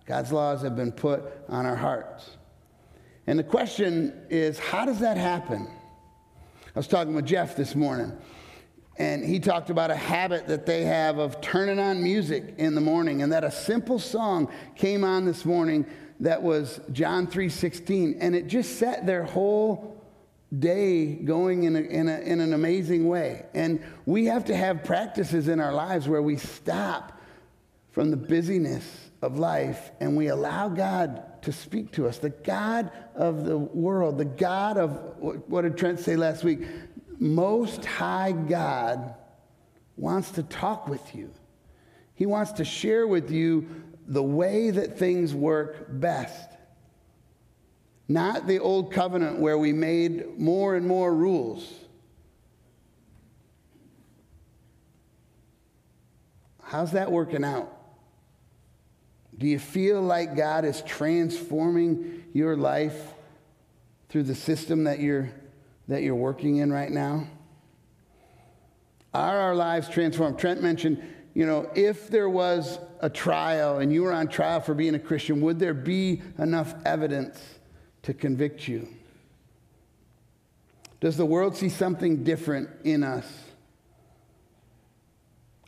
God's 0.08 0.32
laws 0.32 0.64
have 0.64 0.76
been 0.76 0.92
put 0.92 1.24
on 1.48 1.68
our 1.68 1.76
hearts. 1.76 2.32
And 3.28 3.38
the 3.38 3.44
question 3.44 4.26
is, 4.32 4.58
how 4.58 4.86
does 4.86 5.02
that 5.02 5.18
happen? 5.18 5.68
I 6.76 6.80
was 6.80 6.88
talking 6.88 7.14
with 7.14 7.28
Jeff 7.28 7.56
this 7.56 7.76
morning, 7.76 8.12
and 9.00 9.24
he 9.24 9.40
talked 9.40 9.70
about 9.70 9.92
a 9.92 9.96
habit 9.96 10.48
that 10.48 10.66
they 10.66 10.84
have 10.84 11.20
of 11.20 11.40
turning 11.42 11.80
on 11.80 12.02
music 12.02 12.56
in 12.58 12.74
the 12.76 12.82
morning 12.82 13.22
and 13.22 13.32
that 13.32 13.44
a 13.44 13.52
simple 13.52 14.00
song 14.00 14.52
came 14.76 15.04
on 15.04 15.26
this 15.26 15.46
morning 15.46 15.86
that 16.20 16.42
was 16.42 16.80
John 16.92 17.28
3:16 17.28 18.18
and 18.20 18.36
it 18.36 18.48
just 18.48 18.78
set 18.78 19.06
their 19.06 19.24
whole 19.24 19.98
day 20.58 21.14
going 21.14 21.64
in, 21.64 21.76
a, 21.76 21.80
in, 21.80 22.08
a, 22.08 22.20
in 22.20 22.40
an 22.40 22.54
amazing 22.54 23.08
way. 23.08 23.46
And 23.54 23.84
we 24.06 24.26
have 24.26 24.46
to 24.46 24.56
have 24.56 24.84
practices 24.84 25.48
in 25.48 25.60
our 25.60 25.74
lives 25.74 26.08
where 26.08 26.22
we 26.22 26.38
stop 26.38 27.20
from 27.92 28.12
the 28.12 28.18
busyness 28.18 29.10
of 29.22 29.38
life 29.38 29.92
and 30.00 30.16
we 30.16 30.28
allow 30.28 30.70
God 30.70 31.42
to 31.44 31.52
speak 31.52 31.92
to 31.94 32.08
us. 32.08 32.20
The 32.20 32.30
God 32.30 32.92
of 33.16 33.46
the 33.46 33.58
world, 33.58 34.18
the 34.18 34.26
God 34.26 34.78
of, 34.78 34.92
what 35.20 35.62
did 35.62 35.78
Trent 35.78 36.00
say 36.00 36.16
last 36.16 36.44
week? 36.44 36.62
Most 37.20 37.86
High 37.86 38.32
God 38.32 39.16
wants 39.96 40.32
to 40.32 40.44
talk 40.44 40.88
with 40.88 41.16
you. 41.16 41.32
He 42.14 42.26
wants 42.26 42.54
to 42.54 42.66
share 42.66 43.08
with 43.08 43.32
you 43.32 43.68
the 44.08 44.24
way 44.24 44.72
that 44.72 44.98
things 44.98 45.34
work 45.34 45.88
best. 45.90 46.50
Not 48.08 48.48
the 48.48 48.60
old 48.60 48.92
covenant 48.92 49.40
where 49.40 49.58
we 49.58 49.74
made 49.74 50.40
more 50.40 50.76
and 50.76 50.88
more 50.88 51.14
rules. 51.14 51.72
How's 56.64 56.94
that 56.94 57.12
working 57.12 57.44
out? 57.44 57.74
Do 59.38 59.48
you 59.48 59.60
feel 59.60 60.02
like 60.02 60.36
God 60.36 60.66
is 60.66 60.82
transforming 60.82 62.24
your 62.34 62.58
life 62.58 63.14
through 64.10 64.24
the 64.24 64.36
system 64.36 64.86
that 64.86 65.00
you're 65.00 65.30
that 65.88 66.04
you're 66.04 66.16
working 66.16 66.58
in 66.58 66.72
right 66.72 66.92
now? 66.92 67.28
Are 69.14 69.40
our 69.40 69.56
lives 69.56 69.90
transformed? 69.90 70.38
Trent 70.38 70.62
mentioned, 70.62 71.02
you 71.34 71.46
know, 71.46 71.70
if 71.76 72.10
there 72.10 72.30
was 72.30 72.80
a 73.00 73.10
trial 73.10 73.80
and 73.80 73.94
you 73.94 74.04
were 74.04 74.14
on 74.14 74.28
trial 74.28 74.60
for 74.60 74.74
being 74.74 74.96
a 74.96 75.00
Christian, 75.00 75.42
would 75.42 75.60
there 75.60 75.74
be 75.74 76.22
enough 76.38 76.74
evidence 76.86 77.40
to 78.04 78.14
convict 78.14 78.68
you? 78.68 78.88
Does 81.00 81.16
the 81.16 81.26
world 81.26 81.56
see 81.56 81.70
something 81.70 82.24
different 82.24 82.70
in 82.84 83.04
us? 83.04 83.26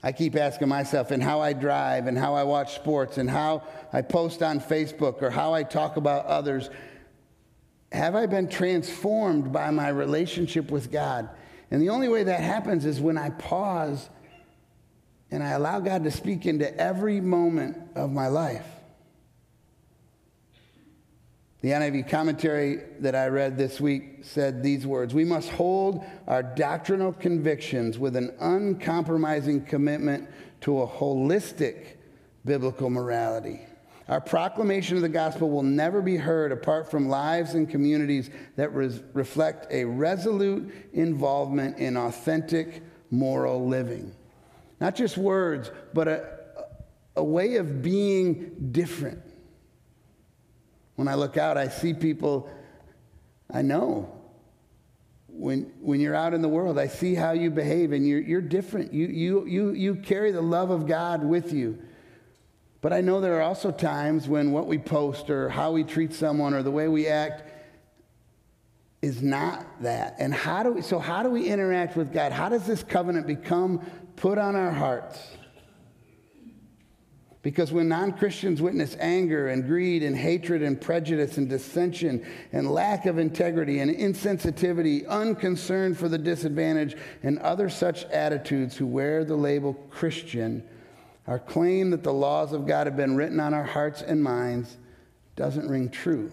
I 0.01 0.11
keep 0.11 0.35
asking 0.38 0.69
myself, 0.69 1.11
and 1.11 1.21
how 1.21 1.41
I 1.41 1.51
drive, 1.51 2.07
and 2.07 2.17
how 2.17 2.33
I 2.33 2.43
watch 2.43 2.73
sports, 2.73 3.17
and 3.17 3.29
how 3.29 3.63
I 3.91 4.01
post 4.01 4.41
on 4.41 4.61
Facebook, 4.61 5.21
or 5.21 5.29
how 5.29 5.53
I 5.53 5.63
talk 5.63 5.97
about 5.97 6.25
others, 6.25 6.69
have 7.91 8.15
I 8.15 8.25
been 8.25 8.48
transformed 8.48 9.51
by 9.51 9.72
my 9.72 9.89
relationship 9.89 10.72
with 10.72 10.91
God? 10.91 11.29
And 11.72 11.81
the 11.81 11.89
only 11.89 12.10
way 12.10 12.24
that 12.24 12.39
happens 12.39 12.86
is 12.86 13.00
when 13.00 13.17
I 13.17 13.29
pause 13.31 14.10
and 15.31 15.43
I 15.43 15.51
allow 15.51 15.79
God 15.79 16.03
to 16.03 16.12
speak 16.12 16.46
into 16.46 16.75
every 16.79 17.22
moment 17.22 17.77
of 17.96 18.12
my 18.12 18.27
life. 18.27 18.65
The 21.62 21.72
NIV 21.72 22.10
commentary 22.10 22.84
that 23.00 23.15
I 23.15 23.27
read 23.27 23.58
this 23.58 23.81
week 23.81 24.19
said 24.22 24.63
these 24.63 24.88
words 24.88 25.13
We 25.13 25.25
must 25.25 25.50
hold 25.50 26.03
our 26.25 26.41
doctrinal 26.41 27.12
convictions 27.12 28.00
with 28.00 28.15
an 28.15 28.34
uncompromising 28.39 29.65
commitment 29.65 30.29
to 30.62 30.81
a 30.81 30.88
holistic 30.88 31.98
biblical 32.46 32.89
morality. 32.89 33.60
Our 34.09 34.19
proclamation 34.19 34.95
of 34.95 35.03
the 35.03 35.09
gospel 35.09 35.51
will 35.51 35.61
never 35.63 36.01
be 36.01 36.17
heard 36.17 36.51
apart 36.51 36.89
from 36.89 37.09
lives 37.09 37.53
and 37.53 37.69
communities 37.69 38.31
that 38.55 38.73
res- 38.73 39.03
reflect 39.13 39.71
a 39.71 39.85
resolute 39.85 40.73
involvement 40.93 41.77
in 41.77 41.95
authentic 41.95 42.81
moral 43.11 43.67
living. 43.67 44.11
Not 44.81 44.95
just 44.95 45.15
words, 45.15 45.71
but 45.93 46.07
a, 46.07 46.39
a 47.17 47.23
way 47.23 47.57
of 47.57 47.83
being 47.83 48.69
different. 48.71 49.21
When 50.95 51.07
I 51.07 51.13
look 51.13 51.37
out, 51.37 51.55
I 51.55 51.67
see 51.67 51.93
people 51.93 52.49
I 53.53 53.61
know. 53.61 54.15
When, 55.27 55.71
when 55.81 55.99
you're 55.99 56.15
out 56.15 56.33
in 56.33 56.41
the 56.41 56.49
world, 56.49 56.79
I 56.79 56.87
see 56.87 57.13
how 57.13 57.31
you 57.33 57.51
behave, 57.51 57.91
and 57.91 58.07
you're, 58.07 58.21
you're 58.21 58.41
different. 58.41 58.91
You, 58.91 59.05
you, 59.05 59.45
you, 59.45 59.73
you 59.73 59.95
carry 59.95 60.31
the 60.31 60.41
love 60.41 60.71
of 60.71 60.87
God 60.87 61.23
with 61.23 61.53
you. 61.53 61.79
But 62.81 62.93
I 62.93 63.01
know 63.01 63.19
there 63.19 63.38
are 63.38 63.41
also 63.41 63.71
times 63.71 64.27
when 64.27 64.51
what 64.51 64.67
we 64.67 64.77
post 64.77 65.29
or 65.29 65.50
how 65.50 65.71
we 65.71 65.83
treat 65.83 66.13
someone 66.13 66.53
or 66.53 66.63
the 66.63 66.71
way 66.71 66.88
we 66.88 67.07
act 67.07 67.43
is 69.01 69.21
not 69.21 69.65
that. 69.81 70.15
And 70.19 70.33
how 70.33 70.63
do 70.63 70.74
we, 70.74 70.81
so 70.81 71.00
how 71.00 71.24
do 71.24 71.29
we 71.29 71.48
interact 71.48 71.95
with 71.95 72.13
God? 72.13 72.31
How 72.31 72.50
does 72.50 72.65
this 72.65 72.83
covenant 72.83 73.27
become 73.27 73.86
put 74.15 74.38
on 74.38 74.55
our 74.55 74.71
hearts? 74.71 75.19
Because 77.41 77.71
when 77.71 77.88
non 77.88 78.12
Christians 78.12 78.62
witness 78.62 78.98
anger 79.00 79.48
and 79.48 79.65
greed 79.65 80.03
and 80.03 80.15
hatred 80.15 80.62
and 80.62 80.79
prejudice 80.79 81.38
and 81.38 81.48
dissension 81.48 82.25
and 82.51 82.69
lack 82.69 83.05
of 83.05 83.17
integrity 83.17 83.79
and 83.79 83.89
insensitivity, 83.89 85.07
unconcern 85.07 85.95
for 85.95 86.09
the 86.09 86.17
disadvantaged, 86.17 86.98
and 87.24 87.39
other 87.39 87.69
such 87.69 88.03
attitudes 88.05 88.75
who 88.75 88.86
wear 88.86 89.24
the 89.24 89.38
label 89.38 89.74
Christian, 89.89 90.63
our 91.29 91.38
claim 91.38 91.91
that 91.91 92.01
the 92.01 92.12
laws 92.12 92.53
of 92.53 92.65
God 92.65 92.88
have 92.88 92.98
been 92.98 93.15
written 93.15 93.39
on 93.39 93.53
our 93.53 93.63
hearts 93.63 94.01
and 94.01 94.24
minds 94.24 94.75
doesn't 95.36 95.69
ring 95.69 95.89
true. 95.89 96.31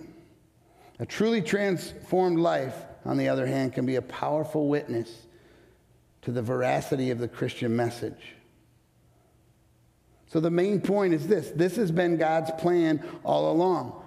A 0.98 1.04
truly 1.04 1.42
transformed 1.42 2.38
life, 2.38 2.74
on 3.04 3.18
the 3.18 3.28
other 3.28 3.46
hand, 3.46 3.74
can 3.74 3.84
be 3.84 3.96
a 3.96 4.02
powerful 4.02 4.68
witness 4.68 5.26
to 6.22 6.32
the 6.32 6.40
veracity 6.40 7.10
of 7.10 7.18
the 7.18 7.28
Christian 7.28 7.76
message. 7.76 8.36
So 10.28 10.40
the 10.40 10.50
main 10.50 10.80
point 10.80 11.12
is 11.12 11.28
this 11.28 11.50
this 11.50 11.76
has 11.76 11.90
been 11.90 12.16
God's 12.16 12.50
plan 12.52 13.04
all 13.22 13.52
along 13.52 14.02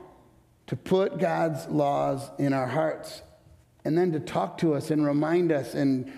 to 0.66 0.76
put 0.76 1.20
God's 1.20 1.68
laws 1.68 2.28
in 2.40 2.52
our 2.52 2.68
hearts 2.68 3.22
and 3.86 3.96
then 3.96 4.12
to 4.14 4.20
talk 4.20 4.58
to 4.58 4.74
us 4.74 4.90
and 4.90 5.06
remind 5.06 5.52
us 5.52 5.76
and 5.76 6.12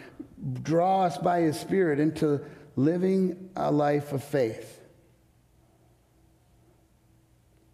draw 0.64 1.04
us 1.04 1.18
by 1.18 1.42
His 1.42 1.60
Spirit 1.60 2.00
into 2.00 2.40
living 2.76 3.50
a 3.56 3.72
life 3.72 4.14
of 4.14 4.24
faith. 4.24 4.80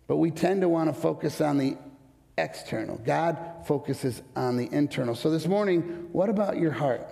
But 0.08 0.18
we 0.18 0.32
tend 0.32 0.62
to 0.62 0.70
want 0.70 0.94
to 0.94 1.00
focus 1.00 1.42
on 1.42 1.58
the 1.58 1.78
external. 2.38 2.98
God 2.98 3.38
focuses 3.66 4.22
on 4.36 4.58
the 4.58 4.72
internal. 4.72 5.16
So 5.16 5.30
this 5.30 5.48
morning, 5.48 6.08
what 6.12 6.30
about 6.30 6.58
your 6.58 6.72
heart? 6.72 7.08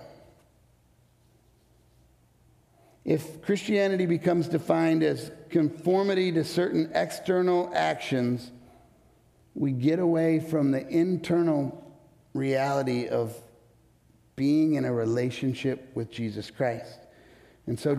If 3.04 3.42
Christianity 3.42 4.06
becomes 4.06 4.48
defined 4.48 5.02
as 5.02 5.30
conformity 5.50 6.32
to 6.32 6.42
certain 6.42 6.90
external 6.94 7.70
actions, 7.72 8.50
we 9.54 9.72
get 9.72 9.98
away 9.98 10.40
from 10.40 10.72
the 10.72 10.86
internal 10.88 11.84
reality 12.34 13.06
of 13.06 13.36
being 14.34 14.74
in 14.74 14.84
a 14.84 14.92
relationship 14.92 15.90
with 15.94 16.10
Jesus 16.10 16.50
Christ. 16.50 17.05
And 17.66 17.78
so 17.78 17.98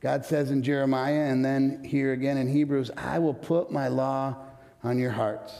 God 0.00 0.24
says 0.24 0.50
in 0.50 0.62
Jeremiah 0.62 1.26
and 1.30 1.44
then 1.44 1.84
here 1.84 2.12
again 2.12 2.36
in 2.38 2.48
Hebrews, 2.48 2.90
I 2.96 3.18
will 3.18 3.34
put 3.34 3.70
my 3.70 3.88
law 3.88 4.36
on 4.82 4.98
your 4.98 5.10
hearts. 5.10 5.54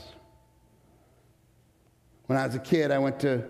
When 2.25 2.37
I 2.37 2.45
was 2.45 2.55
a 2.55 2.59
kid, 2.59 2.91
I 2.91 2.99
went 2.99 3.19
to 3.21 3.43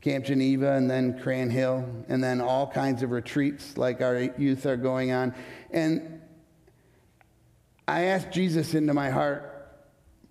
Camp 0.00 0.24
Geneva 0.24 0.72
and 0.72 0.90
then 0.90 1.18
Cran 1.18 1.50
Hill 1.50 2.04
and 2.08 2.22
then 2.22 2.40
all 2.40 2.66
kinds 2.66 3.02
of 3.02 3.10
retreats 3.10 3.76
like 3.76 4.00
our 4.00 4.18
youth 4.38 4.66
are 4.66 4.76
going 4.76 5.12
on. 5.12 5.34
And 5.70 6.20
I 7.86 8.04
asked 8.04 8.30
Jesus 8.30 8.74
into 8.74 8.94
my 8.94 9.10
heart 9.10 9.50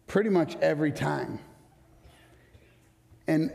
pretty 0.08 0.30
much 0.30 0.56
every 0.58 0.92
time. 0.92 1.40
And 3.28 3.54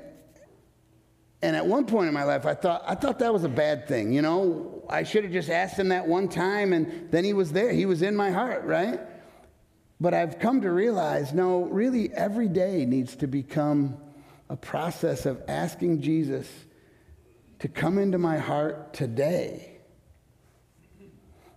and 1.40 1.54
at 1.54 1.66
one 1.66 1.86
point 1.86 2.08
in 2.08 2.14
my 2.14 2.24
life, 2.24 2.46
I 2.46 2.54
thought, 2.54 2.82
I 2.86 2.94
thought 2.96 3.20
that 3.20 3.32
was 3.32 3.44
a 3.44 3.48
bad 3.48 3.86
thing. 3.86 4.12
You 4.12 4.22
know, 4.22 4.84
I 4.88 5.04
should 5.04 5.22
have 5.22 5.32
just 5.32 5.50
asked 5.50 5.78
him 5.78 5.90
that 5.90 6.06
one 6.06 6.28
time 6.28 6.72
and 6.72 7.10
then 7.12 7.24
he 7.24 7.32
was 7.32 7.52
there. 7.52 7.72
He 7.72 7.86
was 7.86 8.02
in 8.02 8.16
my 8.16 8.30
heart, 8.30 8.64
right? 8.64 9.00
But 10.00 10.14
I've 10.14 10.38
come 10.40 10.62
to 10.62 10.70
realize 10.70 11.32
no, 11.32 11.64
really, 11.64 12.12
every 12.12 12.48
day 12.48 12.84
needs 12.86 13.16
to 13.16 13.28
become 13.28 13.96
a 14.48 14.56
process 14.56 15.26
of 15.26 15.42
asking 15.46 16.02
Jesus 16.02 16.48
to 17.60 17.68
come 17.68 17.98
into 17.98 18.18
my 18.18 18.38
heart 18.38 18.92
today. 18.94 19.78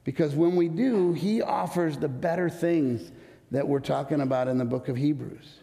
Because 0.03 0.33
when 0.35 0.55
we 0.55 0.67
do, 0.67 1.13
he 1.13 1.41
offers 1.41 1.97
the 1.97 2.07
better 2.07 2.49
things 2.49 3.11
that 3.51 3.67
we're 3.67 3.79
talking 3.79 4.21
about 4.21 4.47
in 4.47 4.57
the 4.57 4.65
book 4.65 4.89
of 4.89 4.95
Hebrews. 4.95 5.60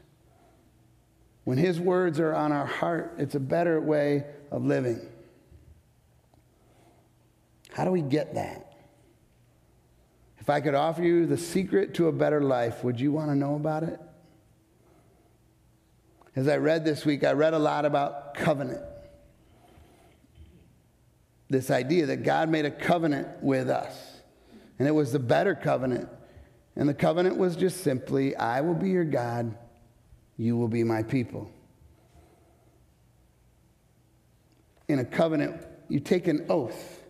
When 1.49 1.57
His 1.57 1.81
words 1.81 2.21
are 2.21 2.35
on 2.35 2.53
our 2.53 2.67
heart, 2.67 3.15
it's 3.17 3.35
a 3.35 3.41
better 3.41 3.81
way 3.81 4.27
of 4.51 4.67
living. 4.67 5.01
How 7.73 7.87
do 7.87 7.91
we 7.91 8.03
get 8.03 8.35
that? 8.35 8.71
If 10.41 10.51
I 10.51 10.61
could 10.61 10.75
offer 10.75 11.03
you 11.03 11.25
the 11.25 11.39
secret 11.39 11.95
to 11.95 12.09
a 12.09 12.13
better 12.13 12.43
life, 12.43 12.85
would 12.85 13.01
you 13.01 13.13
want 13.13 13.31
to 13.31 13.35
know 13.35 13.55
about 13.55 13.83
it? 13.83 13.99
As 16.37 16.49
I 16.49 16.59
read 16.59 16.85
this 16.85 17.07
week, 17.07 17.25
I 17.25 17.33
read 17.33 17.55
a 17.55 17.59
lot 17.59 17.87
about 17.87 18.35
covenant. 18.35 18.83
This 21.49 21.71
idea 21.71 22.05
that 22.05 22.25
God 22.25 22.51
made 22.51 22.67
a 22.67 22.71
covenant 22.71 23.43
with 23.43 23.71
us, 23.71 24.21
and 24.79 24.87
it 24.87 24.93
was 24.93 25.13
the 25.13 25.19
better 25.19 25.55
covenant. 25.55 26.11
And 26.77 26.87
the 26.87 26.93
covenant 26.93 27.39
was 27.39 27.57
just 27.57 27.83
simply, 27.83 28.37
I 28.37 28.61
will 28.61 28.75
be 28.75 28.91
your 28.91 29.07
God 29.07 29.57
you 30.39 30.57
will 30.57 30.69
be 30.69 30.85
my 30.85 31.03
people. 31.03 31.51
In 34.87 35.01
a 35.01 35.05
covenant, 35.05 35.67
you 35.89 36.01
take 36.01 36.29
an 36.29 36.47
oath. 36.49 37.03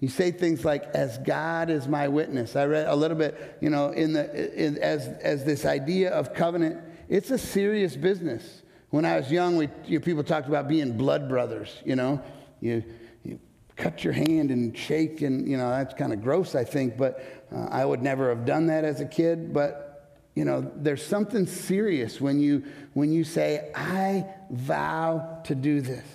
You 0.00 0.08
say 0.08 0.32
things 0.32 0.64
like, 0.64 0.84
as 0.94 1.18
God 1.18 1.70
is 1.70 1.86
my 1.86 2.08
witness. 2.08 2.56
I 2.56 2.64
read 2.64 2.88
a 2.88 2.96
little 2.96 3.16
bit, 3.16 3.58
you 3.60 3.70
know, 3.70 3.90
in 3.90 4.12
the, 4.12 4.52
in, 4.54 4.78
as, 4.78 5.06
as 5.06 5.44
this 5.44 5.64
idea 5.64 6.10
of 6.10 6.34
covenant, 6.34 6.80
it's 7.08 7.30
a 7.30 7.38
serious 7.38 7.94
business. 7.94 8.62
When 8.90 9.04
I 9.04 9.16
was 9.16 9.30
young, 9.30 9.56
we, 9.56 9.68
you 9.86 9.98
know, 9.98 10.04
people 10.04 10.24
talked 10.24 10.48
about 10.48 10.66
being 10.66 10.96
blood 10.96 11.28
brothers, 11.28 11.82
you 11.84 11.96
know. 11.96 12.22
You, 12.60 12.82
you 13.22 13.38
cut 13.76 14.02
your 14.02 14.12
hand 14.12 14.50
and 14.50 14.76
shake, 14.76 15.22
and, 15.22 15.48
you 15.48 15.56
know, 15.56 15.68
that's 15.70 15.94
kind 15.94 16.12
of 16.12 16.22
gross, 16.22 16.54
I 16.54 16.64
think, 16.64 16.96
but 16.96 17.46
uh, 17.54 17.68
I 17.70 17.84
would 17.84 18.02
never 18.02 18.28
have 18.30 18.44
done 18.44 18.66
that 18.66 18.84
as 18.84 19.00
a 19.00 19.06
kid. 19.06 19.52
But 19.52 19.93
you 20.34 20.44
know, 20.44 20.68
there's 20.76 21.04
something 21.04 21.46
serious 21.46 22.20
when 22.20 22.40
you, 22.40 22.64
when 22.92 23.12
you 23.12 23.22
say, 23.22 23.70
I 23.74 24.26
vow 24.50 25.40
to 25.44 25.54
do 25.54 25.80
this. 25.80 26.06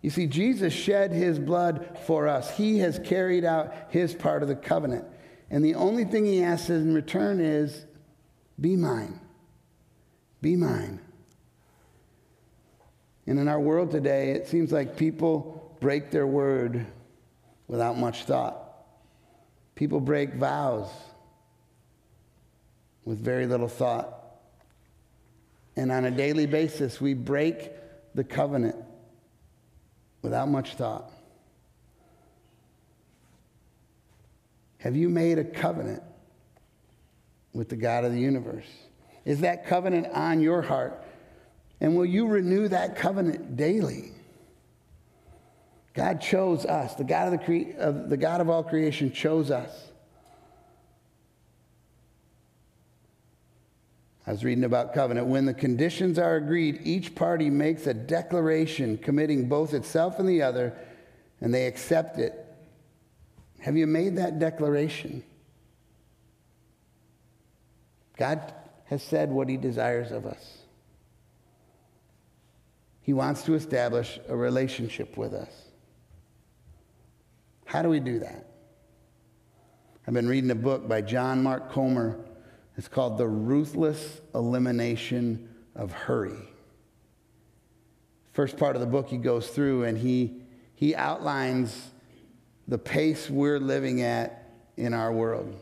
You 0.00 0.08
see, 0.08 0.26
Jesus 0.26 0.72
shed 0.72 1.12
his 1.12 1.38
blood 1.38 1.98
for 2.06 2.26
us. 2.26 2.56
He 2.56 2.78
has 2.78 2.98
carried 2.98 3.44
out 3.44 3.74
his 3.90 4.14
part 4.14 4.42
of 4.42 4.48
the 4.48 4.56
covenant. 4.56 5.04
And 5.50 5.62
the 5.62 5.74
only 5.74 6.04
thing 6.04 6.24
he 6.24 6.42
asks 6.42 6.70
in 6.70 6.94
return 6.94 7.40
is, 7.40 7.84
be 8.58 8.76
mine. 8.76 9.20
Be 10.40 10.56
mine. 10.56 11.00
And 13.26 13.38
in 13.38 13.48
our 13.48 13.60
world 13.60 13.90
today, 13.90 14.30
it 14.30 14.48
seems 14.48 14.72
like 14.72 14.96
people 14.96 15.76
break 15.80 16.10
their 16.10 16.26
word 16.26 16.86
without 17.68 17.98
much 17.98 18.24
thought. 18.24 18.64
People 19.74 20.00
break 20.00 20.34
vows 20.34 20.88
with 23.04 23.18
very 23.22 23.46
little 23.46 23.68
thought. 23.68 24.16
And 25.76 25.90
on 25.90 26.04
a 26.04 26.10
daily 26.10 26.46
basis, 26.46 27.00
we 27.00 27.14
break 27.14 27.70
the 28.14 28.24
covenant 28.24 28.76
without 30.22 30.48
much 30.48 30.74
thought. 30.74 31.10
Have 34.78 34.96
you 34.96 35.08
made 35.08 35.38
a 35.38 35.44
covenant 35.44 36.02
with 37.52 37.68
the 37.68 37.76
God 37.76 38.04
of 38.04 38.12
the 38.12 38.20
universe? 38.20 38.66
Is 39.24 39.40
that 39.40 39.66
covenant 39.66 40.06
on 40.14 40.40
your 40.40 40.62
heart? 40.62 41.04
And 41.80 41.96
will 41.96 42.06
you 42.06 42.26
renew 42.26 42.68
that 42.68 42.96
covenant 42.96 43.56
daily? 43.56 44.12
God 45.94 46.20
chose 46.20 46.64
us. 46.64 46.94
The 46.94 47.04
God 47.04 47.32
of, 47.32 47.38
the 47.38 47.44
cre- 47.44 47.78
of, 47.78 48.08
the 48.08 48.16
God 48.16 48.40
of 48.40 48.48
all 48.48 48.62
creation 48.62 49.12
chose 49.12 49.50
us. 49.50 49.89
I 54.30 54.32
was 54.32 54.44
reading 54.44 54.62
about 54.62 54.94
covenant. 54.94 55.26
When 55.26 55.44
the 55.44 55.52
conditions 55.52 56.16
are 56.16 56.36
agreed, 56.36 56.82
each 56.84 57.16
party 57.16 57.50
makes 57.50 57.88
a 57.88 57.92
declaration 57.92 58.96
committing 58.96 59.48
both 59.48 59.74
itself 59.74 60.20
and 60.20 60.28
the 60.28 60.40
other, 60.40 60.72
and 61.40 61.52
they 61.52 61.66
accept 61.66 62.16
it. 62.20 62.32
Have 63.58 63.76
you 63.76 63.88
made 63.88 64.18
that 64.18 64.38
declaration? 64.38 65.24
God 68.16 68.54
has 68.84 69.02
said 69.02 69.32
what 69.32 69.48
he 69.48 69.56
desires 69.56 70.12
of 70.12 70.26
us. 70.26 70.58
He 73.00 73.12
wants 73.12 73.42
to 73.46 73.54
establish 73.54 74.20
a 74.28 74.36
relationship 74.36 75.16
with 75.16 75.34
us. 75.34 75.50
How 77.64 77.82
do 77.82 77.88
we 77.88 77.98
do 77.98 78.20
that? 78.20 78.46
I've 80.06 80.14
been 80.14 80.28
reading 80.28 80.52
a 80.52 80.54
book 80.54 80.86
by 80.86 81.00
John 81.00 81.42
Mark 81.42 81.72
Comer 81.72 82.16
it's 82.80 82.88
called 82.88 83.18
The 83.18 83.28
Ruthless 83.28 84.22
Elimination 84.34 85.50
of 85.76 85.92
Hurry. 85.92 86.48
First 88.32 88.56
part 88.56 88.74
of 88.74 88.80
the 88.80 88.86
book, 88.86 89.10
he 89.10 89.18
goes 89.18 89.48
through 89.48 89.84
and 89.84 89.98
he, 89.98 90.40
he 90.76 90.94
outlines 90.94 91.90
the 92.66 92.78
pace 92.78 93.28
we're 93.28 93.60
living 93.60 94.00
at 94.00 94.50
in 94.78 94.94
our 94.94 95.12
world. 95.12 95.54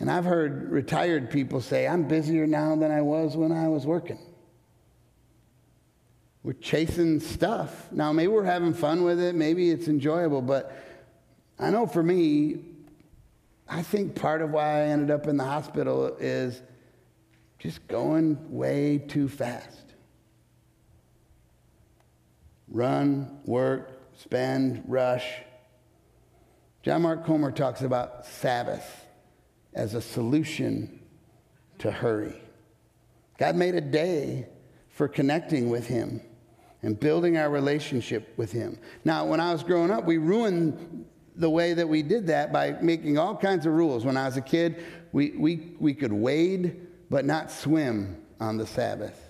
And 0.00 0.10
I've 0.10 0.24
heard 0.24 0.68
retired 0.68 1.30
people 1.30 1.60
say, 1.60 1.86
I'm 1.86 2.08
busier 2.08 2.48
now 2.48 2.74
than 2.74 2.90
I 2.90 3.00
was 3.02 3.36
when 3.36 3.52
I 3.52 3.68
was 3.68 3.86
working. 3.86 4.18
We're 6.42 6.54
chasing 6.54 7.20
stuff. 7.20 7.86
Now, 7.92 8.12
maybe 8.12 8.32
we're 8.32 8.42
having 8.42 8.74
fun 8.74 9.04
with 9.04 9.20
it, 9.20 9.36
maybe 9.36 9.70
it's 9.70 9.86
enjoyable, 9.86 10.42
but 10.42 10.76
I 11.56 11.70
know 11.70 11.86
for 11.86 12.02
me, 12.02 12.58
I 13.68 13.82
think 13.82 14.14
part 14.14 14.42
of 14.42 14.50
why 14.50 14.80
I 14.80 14.82
ended 14.86 15.10
up 15.10 15.26
in 15.26 15.36
the 15.36 15.44
hospital 15.44 16.16
is 16.18 16.62
just 17.58 17.86
going 17.88 18.52
way 18.52 18.98
too 18.98 19.28
fast. 19.28 19.94
Run, 22.68 23.40
work, 23.44 24.12
spend, 24.16 24.84
rush. 24.86 25.26
John 26.82 27.02
Mark 27.02 27.24
Comer 27.24 27.52
talks 27.52 27.80
about 27.82 28.26
Sabbath 28.26 29.06
as 29.72 29.94
a 29.94 30.02
solution 30.02 31.00
to 31.78 31.90
hurry. 31.90 32.40
God 33.38 33.56
made 33.56 33.74
a 33.74 33.80
day 33.80 34.46
for 34.90 35.08
connecting 35.08 35.70
with 35.70 35.86
Him. 35.86 36.20
and 36.82 37.00
building 37.00 37.38
our 37.38 37.48
relationship 37.48 38.34
with 38.36 38.52
Him. 38.52 38.78
Now, 39.06 39.24
when 39.24 39.40
I 39.40 39.54
was 39.54 39.62
growing 39.62 39.90
up, 39.90 40.04
we 40.04 40.18
ruined 40.18 41.06
the 41.36 41.50
way 41.50 41.74
that 41.74 41.88
we 41.88 42.02
did 42.02 42.28
that 42.28 42.52
by 42.52 42.72
making 42.80 43.18
all 43.18 43.36
kinds 43.36 43.66
of 43.66 43.72
rules. 43.72 44.04
When 44.04 44.16
I 44.16 44.26
was 44.26 44.36
a 44.36 44.42
kid, 44.42 44.84
we, 45.12 45.30
we, 45.30 45.74
we 45.78 45.94
could 45.94 46.12
wade 46.12 46.86
but 47.10 47.24
not 47.24 47.50
swim 47.50 48.22
on 48.40 48.56
the 48.56 48.66
Sabbath. 48.66 49.20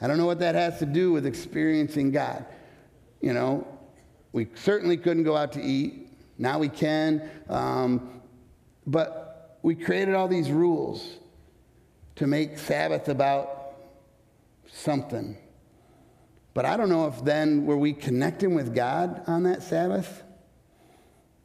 I 0.00 0.06
don't 0.06 0.18
know 0.18 0.26
what 0.26 0.40
that 0.40 0.54
has 0.54 0.78
to 0.80 0.86
do 0.86 1.12
with 1.12 1.26
experiencing 1.26 2.10
God. 2.10 2.44
You 3.20 3.32
know, 3.32 3.66
we 4.32 4.48
certainly 4.54 4.96
couldn't 4.96 5.22
go 5.22 5.36
out 5.36 5.52
to 5.52 5.62
eat. 5.62 6.08
Now 6.38 6.58
we 6.58 6.68
can. 6.68 7.30
Um, 7.48 8.20
but 8.86 9.58
we 9.62 9.74
created 9.74 10.14
all 10.14 10.26
these 10.26 10.50
rules 10.50 11.18
to 12.16 12.26
make 12.26 12.58
Sabbath 12.58 13.08
about 13.08 13.74
something. 14.66 15.36
But 16.54 16.64
I 16.64 16.76
don't 16.76 16.88
know 16.88 17.06
if 17.06 17.24
then 17.24 17.64
were 17.64 17.78
we 17.78 17.92
connecting 17.92 18.54
with 18.54 18.74
God 18.74 19.22
on 19.26 19.44
that 19.44 19.62
Sabbath? 19.62 20.22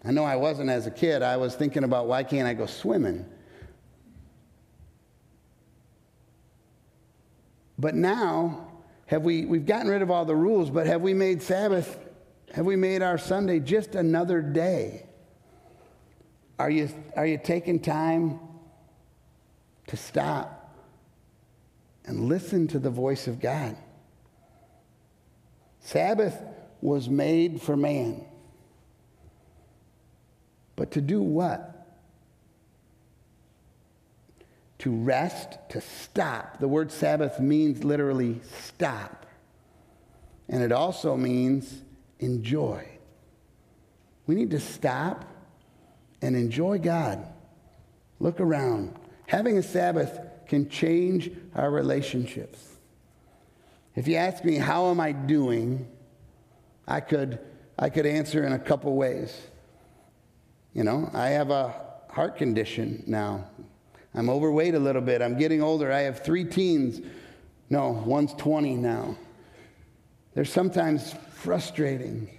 I 0.03 0.12
know 0.12 0.23
I 0.23 0.36
wasn't 0.36 0.69
as 0.69 0.88
a 0.88 0.91
kid. 0.91 1.21
I 1.21 1.38
was 1.38 1.55
thinking 1.55 1.83
about 1.83 2.07
why 2.07 2.23
can't 2.23 2.47
I 2.47 2.53
go 2.53 2.65
swimming? 2.65 3.25
But 7.79 7.95
now, 7.95 8.71
have 9.07 9.23
we, 9.23 9.45
we've 9.45 9.65
gotten 9.65 9.89
rid 9.89 10.01
of 10.01 10.10
all 10.10 10.25
the 10.25 10.36
rules, 10.36 10.69
but 10.69 10.88
have 10.88 11.01
we 11.01 11.13
made 11.13 11.41
Sabbath, 11.41 11.97
have 12.53 12.65
we 12.65 12.75
made 12.75 13.01
our 13.01 13.17
Sunday 13.17 13.60
just 13.60 13.95
another 13.95 14.41
day? 14.41 15.05
Are 16.60 16.69
you, 16.69 16.89
are 17.15 17.25
you 17.25 17.38
taking 17.38 17.79
time 17.79 18.39
to 19.88 19.97
stop 19.97 20.75
and 22.05 22.27
listen 22.27 22.67
to 22.69 22.79
the 22.79 22.89
voice 22.89 23.27
of 23.27 23.39
God? 23.39 23.77
Sabbath 25.81 26.36
was 26.81 27.07
made 27.07 27.62
for 27.62 27.77
man. 27.77 28.25
But 30.78 30.92
to 30.92 31.02
do 31.02 31.22
what? 31.22 31.74
To 34.80 34.92
rest, 34.92 35.58
to 35.70 35.82
stop. 35.82 36.60
The 36.60 36.68
word 36.68 36.92
Sabbath 36.94 37.42
means 37.42 37.84
literally 37.84 38.40
stop. 38.62 39.26
And 40.48 40.63
it 40.63 40.72
also 40.72 41.18
means 41.18 41.82
enjoy. 42.20 42.88
We 44.28 44.36
need 44.36 44.52
to 44.52 44.60
stop 44.60 45.26
and 46.22 46.36
enjoy 46.36 46.78
God. 46.78 47.28
Look 48.20 48.40
around. 48.40 48.96
Having 49.26 49.58
a 49.58 49.63
Sabbath 49.63 50.20
can 50.48 50.70
change 50.70 51.32
our 51.56 51.72
relationships. 51.72 52.63
If 53.96 54.08
you 54.08 54.16
ask 54.16 54.46
me, 54.46 54.58
how 54.58 54.92
am 54.92 55.00
I 55.00 55.12
doing? 55.12 55.88
I 56.88 57.00
could, 57.00 57.40
I 57.80 57.90
could 57.90 58.06
answer 58.06 58.46
in 58.46 58.54
a 58.54 58.60
couple 58.60 58.96
ways. 58.96 59.36
You 60.73 60.84
know, 60.84 61.10
I 61.13 61.30
have 61.30 61.49
a 61.49 61.73
heart 62.10 62.38
condition 62.38 63.03
now. 63.08 63.47
I'm 64.13 64.30
overweight 64.30 64.73
a 64.73 64.80
little 64.80 65.01
bit. 65.01 65.21
I'm 65.21 65.38
getting 65.38 65.62
older. 65.62 65.91
I 65.91 66.01
have 66.01 66.23
three 66.23 66.43
teens. 66.43 67.01
No, 67.69 67.91
one's 68.06 68.34
20 68.34 68.75
now. 68.75 69.15
They're 70.34 70.45
sometimes 70.45 71.13
frustrating. 71.32 72.30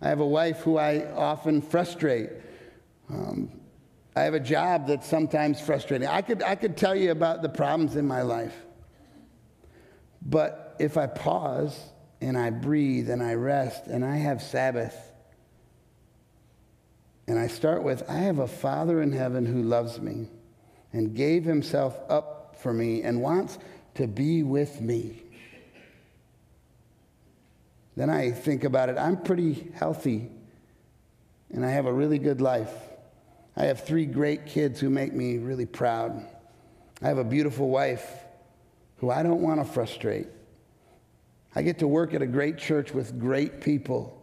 I 0.00 0.08
have 0.08 0.20
a 0.20 0.26
wife 0.26 0.60
who 0.60 0.78
I 0.78 1.10
often 1.12 1.60
frustrate. 1.60 2.30
Um, 3.10 3.50
I 4.14 4.22
have 4.22 4.34
a 4.34 4.40
job 4.40 4.86
that's 4.86 5.06
sometimes 5.06 5.60
frustrating. 5.60 6.08
I 6.08 6.22
could, 6.22 6.42
I 6.42 6.54
could 6.54 6.76
tell 6.76 6.94
you 6.94 7.10
about 7.10 7.42
the 7.42 7.48
problems 7.48 7.96
in 7.96 8.06
my 8.06 8.22
life. 8.22 8.54
But 10.22 10.76
if 10.78 10.96
I 10.96 11.06
pause 11.06 11.78
and 12.20 12.36
I 12.36 12.50
breathe 12.50 13.10
and 13.10 13.22
I 13.22 13.34
rest 13.34 13.86
and 13.86 14.04
I 14.04 14.16
have 14.16 14.42
Sabbath, 14.42 15.07
and 17.28 17.38
I 17.38 17.46
start 17.46 17.82
with, 17.82 18.08
I 18.08 18.16
have 18.16 18.38
a 18.38 18.48
Father 18.48 19.02
in 19.02 19.12
heaven 19.12 19.44
who 19.44 19.62
loves 19.62 20.00
me 20.00 20.28
and 20.94 21.14
gave 21.14 21.44
himself 21.44 21.94
up 22.08 22.56
for 22.58 22.72
me 22.72 23.02
and 23.02 23.20
wants 23.20 23.58
to 23.96 24.06
be 24.06 24.42
with 24.42 24.80
me. 24.80 25.22
Then 27.96 28.08
I 28.08 28.30
think 28.30 28.64
about 28.64 28.88
it, 28.88 28.96
I'm 28.96 29.18
pretty 29.18 29.70
healthy 29.74 30.30
and 31.50 31.66
I 31.66 31.70
have 31.70 31.84
a 31.84 31.92
really 31.92 32.18
good 32.18 32.40
life. 32.40 32.72
I 33.54 33.64
have 33.64 33.84
three 33.84 34.06
great 34.06 34.46
kids 34.46 34.80
who 34.80 34.88
make 34.88 35.12
me 35.12 35.36
really 35.36 35.66
proud. 35.66 36.24
I 37.02 37.08
have 37.08 37.18
a 37.18 37.24
beautiful 37.24 37.68
wife 37.68 38.10
who 38.96 39.10
I 39.10 39.22
don't 39.22 39.42
want 39.42 39.60
to 39.60 39.70
frustrate. 39.70 40.28
I 41.54 41.60
get 41.60 41.80
to 41.80 41.88
work 41.88 42.14
at 42.14 42.22
a 42.22 42.26
great 42.26 42.56
church 42.56 42.94
with 42.94 43.20
great 43.20 43.60
people. 43.60 44.14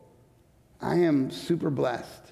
I 0.81 0.95
am 0.95 1.29
super 1.29 1.69
blessed. 1.69 2.31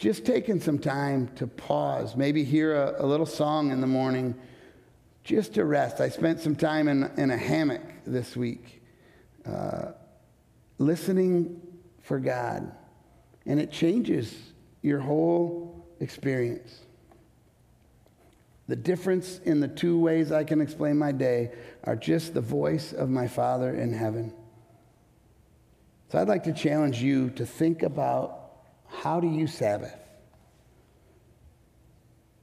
Just 0.00 0.24
taking 0.24 0.62
some 0.62 0.78
time 0.78 1.28
to 1.36 1.46
pause, 1.46 2.16
maybe 2.16 2.42
hear 2.42 2.74
a, 2.74 3.04
a 3.04 3.06
little 3.06 3.26
song 3.26 3.70
in 3.70 3.82
the 3.82 3.86
morning, 3.86 4.34
just 5.24 5.52
to 5.54 5.64
rest. 5.66 6.00
I 6.00 6.08
spent 6.08 6.40
some 6.40 6.56
time 6.56 6.88
in, 6.88 7.10
in 7.18 7.30
a 7.30 7.36
hammock 7.36 7.82
this 8.06 8.34
week, 8.34 8.80
uh, 9.44 9.88
listening 10.78 11.60
for 12.00 12.18
God, 12.18 12.72
and 13.44 13.60
it 13.60 13.70
changes 13.70 14.34
your 14.80 15.00
whole 15.00 15.86
experience. 16.00 16.80
The 18.68 18.76
difference 18.76 19.40
in 19.40 19.60
the 19.60 19.68
two 19.68 19.98
ways 19.98 20.32
I 20.32 20.44
can 20.44 20.62
explain 20.62 20.96
my 20.96 21.12
day 21.12 21.50
are 21.84 21.94
just 21.94 22.32
the 22.32 22.40
voice 22.40 22.94
of 22.94 23.10
my 23.10 23.28
Father 23.28 23.74
in 23.74 23.92
heaven. 23.92 24.32
So 26.08 26.18
I'd 26.18 26.28
like 26.28 26.44
to 26.44 26.54
challenge 26.54 27.02
you 27.02 27.28
to 27.32 27.44
think 27.44 27.82
about 27.82 28.39
how 28.90 29.20
do 29.20 29.28
you 29.28 29.46
Sabbath? 29.46 29.94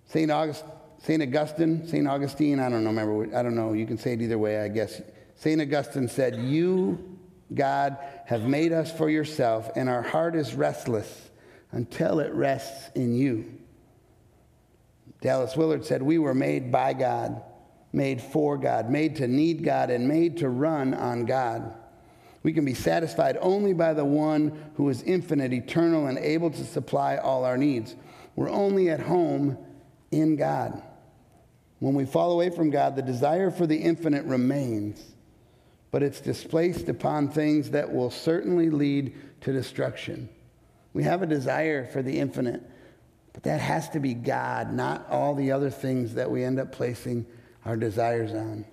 St. 0.07 0.31
August, 0.31 0.63
St. 0.99 1.21
Augustine, 1.21 1.87
St. 1.87 2.07
Augustine, 2.07 2.59
I 2.59 2.69
don't 2.69 2.83
know, 2.83 2.89
remember, 2.89 3.37
I 3.37 3.43
don't 3.43 3.55
know, 3.55 3.73
you 3.73 3.85
can 3.85 3.97
say 3.97 4.13
it 4.13 4.21
either 4.21 4.37
way, 4.37 4.61
I 4.61 4.67
guess. 4.69 5.01
St. 5.35 5.61
Augustine 5.61 6.07
said, 6.07 6.35
You, 6.35 7.17
God, 7.53 7.97
have 8.25 8.43
made 8.43 8.71
us 8.71 8.91
for 8.91 9.09
yourself, 9.09 9.69
and 9.75 9.89
our 9.89 10.01
heart 10.01 10.35
is 10.35 10.53
restless 10.55 11.29
until 11.71 12.19
it 12.19 12.33
rests 12.33 12.89
in 12.95 13.15
you. 13.15 13.53
Dallas 15.21 15.55
Willard 15.55 15.85
said, 15.85 16.01
We 16.01 16.17
were 16.17 16.33
made 16.33 16.71
by 16.71 16.93
God, 16.93 17.41
made 17.91 18.21
for 18.21 18.57
God, 18.57 18.89
made 18.89 19.17
to 19.17 19.27
need 19.27 19.63
God, 19.63 19.89
and 19.89 20.07
made 20.07 20.37
to 20.37 20.49
run 20.49 20.93
on 20.93 21.25
God. 21.25 21.73
We 22.47 22.53
can 22.53 22.63
be 22.63 22.73
satisfied 22.73 23.37
only 23.41 23.73
by 23.73 23.93
the 23.93 24.05
one 24.05 24.71
who 24.77 24.87
is 24.87 25.03
infinite, 25.03 25.51
eternal, 25.51 26.07
and 26.07 26.17
able 26.17 26.49
to 26.49 26.63
supply 26.63 27.17
all 27.17 27.43
our 27.43 27.57
needs. 27.57 27.93
We're 28.37 28.49
only 28.49 28.89
at 28.89 29.01
home 29.01 29.57
in 30.11 30.37
God. 30.37 30.81
When 31.79 31.93
we 31.93 32.05
fall 32.05 32.31
away 32.31 32.49
from 32.49 32.69
God, 32.69 32.95
the 32.95 33.01
desire 33.01 33.51
for 33.51 33.67
the 33.67 33.75
infinite 33.75 34.23
remains, 34.23 35.03
but 35.91 36.01
it's 36.01 36.21
displaced 36.21 36.87
upon 36.87 37.27
things 37.27 37.71
that 37.71 37.91
will 37.91 38.09
certainly 38.09 38.69
lead 38.69 39.13
to 39.41 39.51
destruction. 39.51 40.29
We 40.93 41.03
have 41.03 41.21
a 41.21 41.27
desire 41.27 41.85
for 41.85 42.01
the 42.01 42.17
infinite 42.17 42.63
but 43.33 43.43
that 43.43 43.59
has 43.59 43.89
to 43.89 43.99
be 43.99 44.13
God, 44.13 44.71
not 44.73 45.05
all 45.11 45.35
the 45.35 45.51
other 45.51 45.69
things 45.69 46.13
that 46.15 46.31
we 46.31 46.45
end 46.45 46.59
up 46.59 46.71
placing 46.71 47.27
our 47.65 47.75
desires 47.75 48.31
on. 48.31 48.65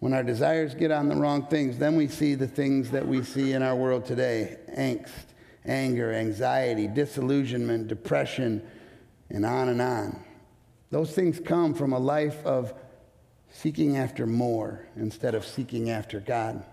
When 0.00 0.14
our 0.14 0.22
desires 0.22 0.74
get 0.74 0.90
on 0.90 1.10
the 1.10 1.16
wrong 1.16 1.46
things, 1.46 1.76
then 1.78 1.94
we 1.94 2.08
see 2.08 2.34
the 2.34 2.48
things 2.48 2.90
that 2.90 3.06
we 3.06 3.22
see 3.22 3.52
in 3.52 3.62
our 3.62 3.76
world 3.76 4.06
today 4.06 4.56
angst, 4.76 5.26
anger, 5.66 6.12
anxiety, 6.12 6.88
disillusionment, 6.88 7.86
depression, 7.86 8.66
and 9.28 9.44
on 9.44 9.68
and 9.68 9.80
on. 9.80 10.24
Those 10.90 11.12
things 11.12 11.38
come 11.38 11.74
from 11.74 11.92
a 11.92 11.98
life 11.98 12.44
of 12.46 12.72
seeking 13.50 13.98
after 13.98 14.26
more 14.26 14.86
instead 14.96 15.34
of 15.34 15.44
seeking 15.44 15.90
after 15.90 16.18
God. 16.18 16.64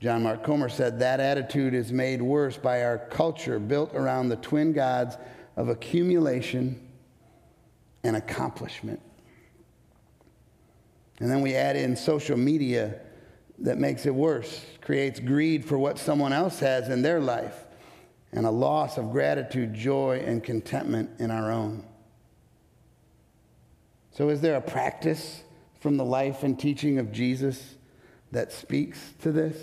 John 0.00 0.24
Mark 0.24 0.44
Comer 0.44 0.68
said 0.68 0.98
that 0.98 1.18
attitude 1.18 1.72
is 1.72 1.92
made 1.92 2.20
worse 2.20 2.58
by 2.58 2.82
our 2.82 2.98
culture 2.98 3.58
built 3.58 3.94
around 3.94 4.28
the 4.28 4.36
twin 4.36 4.74
gods 4.74 5.16
of 5.56 5.68
accumulation 5.68 6.78
and 8.04 8.16
accomplishment. 8.16 9.00
And 11.20 11.30
then 11.30 11.40
we 11.40 11.54
add 11.54 11.76
in 11.76 11.94
social 11.96 12.36
media 12.36 13.00
that 13.60 13.78
makes 13.78 14.06
it 14.06 14.14
worse, 14.14 14.64
creates 14.80 15.20
greed 15.20 15.64
for 15.64 15.78
what 15.78 15.98
someone 15.98 16.32
else 16.32 16.58
has 16.60 16.88
in 16.88 17.02
their 17.02 17.20
life, 17.20 17.64
and 18.32 18.46
a 18.46 18.50
loss 18.50 18.98
of 18.98 19.12
gratitude, 19.12 19.72
joy, 19.74 20.22
and 20.26 20.42
contentment 20.42 21.10
in 21.20 21.30
our 21.30 21.52
own. 21.52 21.84
So, 24.10 24.28
is 24.30 24.40
there 24.40 24.56
a 24.56 24.60
practice 24.60 25.42
from 25.80 25.96
the 25.96 26.04
life 26.04 26.42
and 26.42 26.58
teaching 26.58 26.98
of 26.98 27.12
Jesus 27.12 27.76
that 28.32 28.52
speaks 28.52 28.98
to 29.22 29.32
this? 29.32 29.56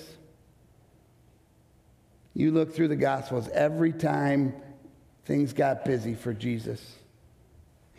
You 2.34 2.52
look 2.52 2.74
through 2.74 2.88
the 2.88 2.96
Gospels, 2.96 3.50
every 3.50 3.92
time 3.92 4.54
things 5.26 5.52
got 5.52 5.84
busy 5.84 6.16
for 6.16 6.34
Jesus, 6.34 6.96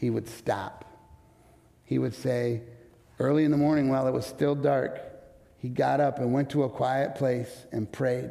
he 0.00 0.10
would 0.10 0.28
stop 0.28 0.90
he 1.90 1.98
would 1.98 2.14
say, 2.14 2.62
early 3.18 3.44
in 3.44 3.50
the 3.50 3.56
morning 3.56 3.88
while 3.88 4.06
it 4.06 4.12
was 4.12 4.24
still 4.24 4.54
dark, 4.54 5.00
he 5.58 5.68
got 5.68 5.98
up 5.98 6.20
and 6.20 6.32
went 6.32 6.48
to 6.50 6.62
a 6.62 6.68
quiet 6.68 7.16
place 7.16 7.66
and 7.72 7.90
prayed. 7.90 8.30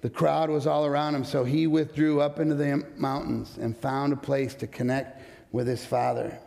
The 0.00 0.10
crowd 0.10 0.48
was 0.48 0.64
all 0.64 0.86
around 0.86 1.16
him, 1.16 1.24
so 1.24 1.42
he 1.42 1.66
withdrew 1.66 2.20
up 2.20 2.38
into 2.38 2.54
the 2.54 2.86
mountains 2.96 3.58
and 3.60 3.76
found 3.76 4.12
a 4.12 4.16
place 4.16 4.54
to 4.54 4.68
connect 4.68 5.20
with 5.50 5.66
his 5.66 5.84
father. 5.84 6.38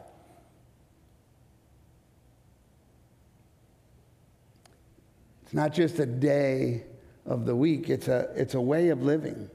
It's 5.44 5.54
not 5.54 5.74
just 5.74 6.00
a 6.00 6.06
day 6.06 6.86
of 7.26 7.46
the 7.46 7.58
week, 7.58 7.90
it's 7.90 8.08
a, 8.08 8.32
it's 8.38 8.54
a 8.54 8.62
way 8.62 8.88
of 8.88 9.04
living, 9.04 9.50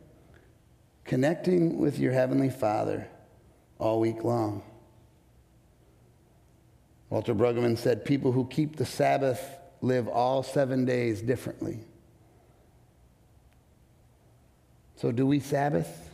connecting 1.07 1.79
with 1.79 1.98
your 1.98 2.12
Heavenly 2.12 2.51
Father 2.51 3.09
all 3.79 4.01
week 4.01 4.25
long. 4.25 4.62
Walter 7.11 7.35
Brueggemann 7.35 7.79
said, 7.79 8.05
People 8.05 8.33
who 8.33 8.45
keep 8.47 8.77
the 8.77 8.85
Sabbath 8.85 9.41
live 9.81 10.09
all 10.09 10.43
seven 10.43 10.85
days 10.85 11.23
differently. 11.23 11.81
So, 14.97 15.12
do 15.12 15.27
we 15.27 15.41
Sabbath? 15.41 16.11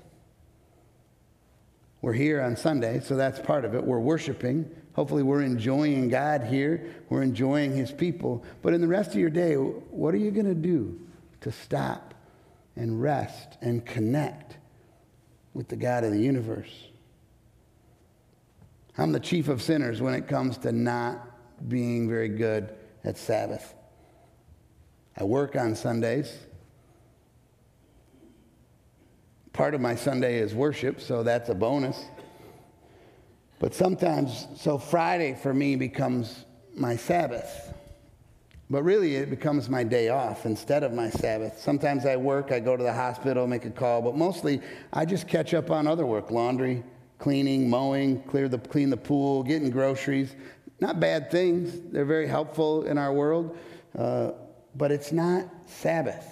We're 2.02 2.12
here 2.12 2.42
on 2.42 2.54
Sunday, 2.56 3.00
so 3.00 3.16
that's 3.16 3.40
part 3.40 3.64
of 3.64 3.74
it. 3.74 3.82
We're 3.82 3.98
worshiping. 3.98 4.70
Hopefully, 4.92 5.22
we're 5.22 5.40
enjoying 5.40 6.10
God 6.10 6.44
here. 6.44 6.94
We're 7.08 7.22
enjoying 7.22 7.74
His 7.74 7.90
people. 7.90 8.44
But 8.60 8.74
in 8.74 8.82
the 8.82 8.86
rest 8.86 9.10
of 9.12 9.16
your 9.16 9.30
day, 9.30 9.54
what 9.54 10.12
are 10.12 10.18
you 10.18 10.30
going 10.30 10.46
to 10.46 10.54
do 10.54 11.00
to 11.40 11.50
stop 11.50 12.12
and 12.76 13.00
rest 13.00 13.56
and 13.62 13.84
connect 13.86 14.58
with 15.54 15.68
the 15.68 15.76
God 15.76 16.04
of 16.04 16.12
the 16.12 16.20
universe? 16.20 16.88
I'm 18.96 19.12
the 19.12 19.20
chief 19.20 19.48
of 19.48 19.60
sinners 19.60 20.00
when 20.00 20.14
it 20.14 20.28
comes 20.28 20.56
to 20.58 20.72
not 20.72 21.68
being 21.68 22.08
very 22.08 22.28
good 22.28 22.74
at 23.02 23.18
Sabbath. 23.18 23.74
I 25.16 25.24
work 25.24 25.56
on 25.56 25.74
Sundays. 25.74 26.32
Part 29.52 29.74
of 29.74 29.80
my 29.80 29.94
Sunday 29.94 30.38
is 30.38 30.54
worship, 30.54 31.00
so 31.00 31.22
that's 31.22 31.48
a 31.48 31.54
bonus. 31.54 32.04
But 33.58 33.74
sometimes, 33.74 34.46
so 34.56 34.78
Friday 34.78 35.34
for 35.40 35.54
me 35.54 35.76
becomes 35.76 36.44
my 36.76 36.96
Sabbath. 36.96 37.72
But 38.70 38.82
really, 38.82 39.16
it 39.16 39.30
becomes 39.30 39.68
my 39.68 39.84
day 39.84 40.08
off 40.08 40.46
instead 40.46 40.82
of 40.82 40.92
my 40.92 41.10
Sabbath. 41.10 41.60
Sometimes 41.60 42.06
I 42.06 42.16
work, 42.16 42.50
I 42.50 42.60
go 42.60 42.76
to 42.76 42.82
the 42.82 42.92
hospital, 42.92 43.46
make 43.46 43.64
a 43.64 43.70
call, 43.70 44.02
but 44.02 44.16
mostly 44.16 44.60
I 44.92 45.04
just 45.04 45.28
catch 45.28 45.54
up 45.54 45.70
on 45.70 45.86
other 45.86 46.06
work 46.06 46.30
laundry, 46.30 46.82
cleaning, 47.18 47.68
mowing, 47.68 48.22
clear 48.24 48.48
the, 48.48 48.58
clean 48.58 48.90
the 48.90 48.96
pool, 48.96 49.42
getting 49.42 49.70
groceries. 49.70 50.34
Not 50.80 51.00
bad 51.00 51.30
things. 51.30 51.80
They're 51.92 52.04
very 52.04 52.26
helpful 52.26 52.84
in 52.84 52.98
our 52.98 53.12
world, 53.12 53.56
uh, 53.96 54.32
but 54.74 54.90
it's 54.90 55.12
not 55.12 55.46
Sabbath. 55.66 56.30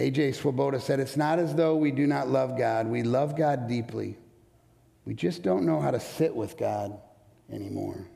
A.J. 0.00 0.32
Swoboda 0.32 0.80
said, 0.80 0.98
It's 0.98 1.16
not 1.16 1.38
as 1.38 1.54
though 1.54 1.76
we 1.76 1.90
do 1.90 2.06
not 2.06 2.28
love 2.28 2.56
God. 2.56 2.86
We 2.86 3.02
love 3.02 3.36
God 3.36 3.68
deeply. 3.68 4.16
We 5.04 5.14
just 5.14 5.42
don't 5.42 5.66
know 5.66 5.80
how 5.80 5.90
to 5.90 6.00
sit 6.00 6.34
with 6.34 6.56
God 6.56 6.98
anymore. 7.52 8.06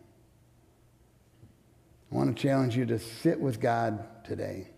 I 2.11 2.15
want 2.15 2.35
to 2.35 2.43
challenge 2.43 2.77
you 2.77 2.87
to 2.87 2.99
sit 2.99 3.39
with 3.39 3.61
God 3.61 4.25
today. 4.25 4.69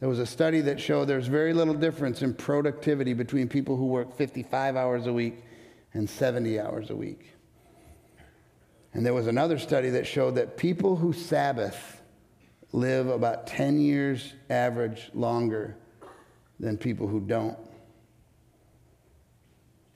There 0.00 0.08
was 0.08 0.20
a 0.20 0.26
study 0.26 0.60
that 0.62 0.80
showed 0.80 1.06
there's 1.06 1.26
very 1.26 1.52
little 1.52 1.74
difference 1.74 2.22
in 2.22 2.34
productivity 2.34 3.14
between 3.14 3.48
people 3.48 3.76
who 3.76 3.86
work 3.86 4.16
55 4.16 4.76
hours 4.76 5.06
a 5.06 5.12
week 5.12 5.42
and 5.92 6.08
70 6.08 6.60
hours 6.60 6.90
a 6.90 6.96
week. 6.96 7.32
And 8.94 9.04
there 9.04 9.14
was 9.14 9.26
another 9.26 9.58
study 9.58 9.90
that 9.90 10.06
showed 10.06 10.36
that 10.36 10.56
people 10.56 10.96
who 10.96 11.12
Sabbath 11.12 12.00
live 12.72 13.08
about 13.08 13.46
10 13.46 13.80
years 13.80 14.34
average 14.48 15.10
longer 15.14 15.76
than 16.60 16.76
people 16.76 17.08
who 17.08 17.20
don't. 17.20 17.58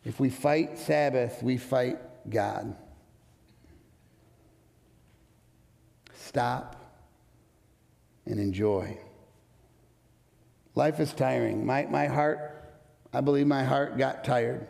If 0.05 0.19
we 0.19 0.31
fight 0.31 0.79
Sabbath, 0.79 1.43
we 1.43 1.59
fight 1.59 1.99
God. 2.29 2.77
Stop 6.15 6.77
and 8.27 8.41
enjoy. 8.41 8.99
Life 10.75 11.01
is 11.01 11.13
tiring. 11.13 11.67
My, 11.67 11.87
my 11.87 12.07
heart, 12.07 12.73
I 13.13 13.21
believe 13.21 13.47
my 13.47 13.65
heart 13.65 13.99
got 13.99 14.25
tired. 14.25 14.67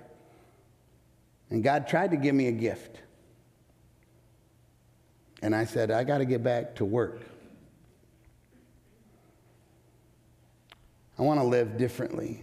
And 1.50 1.62
God 1.62 1.86
tried 1.86 2.10
to 2.10 2.16
give 2.16 2.34
me 2.34 2.48
a 2.48 2.52
gift. 2.52 2.98
And 5.42 5.54
I 5.54 5.64
said, 5.64 5.90
I 5.90 6.04
got 6.04 6.18
to 6.18 6.24
get 6.24 6.42
back 6.42 6.76
to 6.76 6.84
work. 6.84 7.20
I 11.18 11.22
want 11.22 11.40
to 11.40 11.44
live 11.44 11.76
differently. 11.76 12.42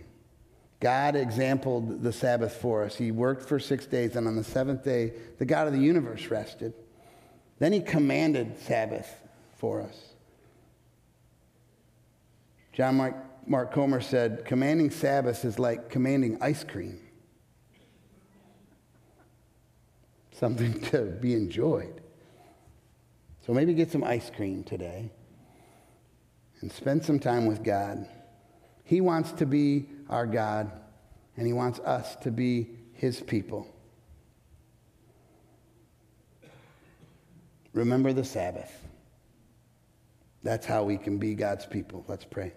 God 0.80 1.16
exampled 1.16 2.04
the 2.04 2.14
Sabbath 2.14 2.54
for 2.54 2.84
us. 2.84 2.96
He 2.96 3.12
worked 3.12 3.44
for 3.44 3.60
six 3.60 3.86
days, 3.86 4.16
and 4.16 4.28
on 4.28 4.36
the 4.36 4.44
seventh 4.44 4.84
day, 4.84 5.14
the 5.38 5.46
God 5.46 5.68
of 5.68 5.74
the 5.74 5.80
universe 5.80 6.28
rested. 6.28 6.74
Then 7.58 7.74
he 7.74 7.82
commanded 7.82 8.58
Sabbath 8.60 9.14
for 9.58 9.82
us. 9.82 10.14
John 12.72 12.96
Mark 12.96 13.16
Mark 13.50 13.74
Comer 13.74 14.00
said, 14.00 14.46
commanding 14.46 14.92
Sabbath 14.92 15.44
is 15.44 15.58
like 15.58 15.90
commanding 15.90 16.38
ice 16.40 16.64
cream. 16.64 17.00
Something 20.32 20.80
to 20.92 21.02
be 21.02 21.34
enjoyed. 21.34 22.00
So 23.48 23.52
maybe 23.52 23.74
get 23.74 23.92
some 23.92 24.04
ice 24.04 24.30
cream 24.30 24.64
today 24.64 25.10
and 26.62 26.72
spend 26.72 27.04
some 27.04 27.18
time 27.18 27.48
with 27.48 27.64
God. 27.64 28.08
He 28.84 29.02
wants 29.02 29.32
to 29.34 29.48
be 29.48 29.88
our 30.10 30.28
God, 30.28 30.72
and 31.36 31.48
He 31.48 31.54
wants 31.54 31.80
us 31.80 32.18
to 32.18 32.30
be 32.30 32.70
His 32.94 33.20
people. 33.20 33.68
Remember 37.74 38.14
the 38.14 38.24
Sabbath. 38.24 38.72
That's 40.44 40.68
how 40.68 40.84
we 40.84 40.98
can 40.98 41.18
be 41.18 41.34
God's 41.34 41.66
people. 41.66 42.06
Let's 42.08 42.26
pray. 42.26 42.54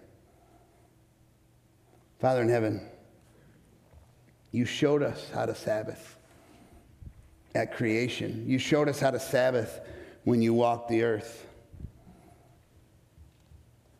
Father 2.23 2.41
in 2.41 2.47
heaven, 2.47 2.79
you 4.53 4.63
showed 4.63 5.03
us 5.03 5.29
how 5.33 5.45
to 5.45 5.53
Sabbath 5.53 6.15
at 7.53 7.75
creation. 7.75 8.45
You 8.47 8.59
showed 8.59 8.87
us 8.87 8.97
how 8.97 9.11
to 9.11 9.19
Sabbath 9.19 9.81
when 10.23 10.41
you 10.41 10.53
walked 10.53 10.87
the 10.87 11.03
earth. 11.03 11.45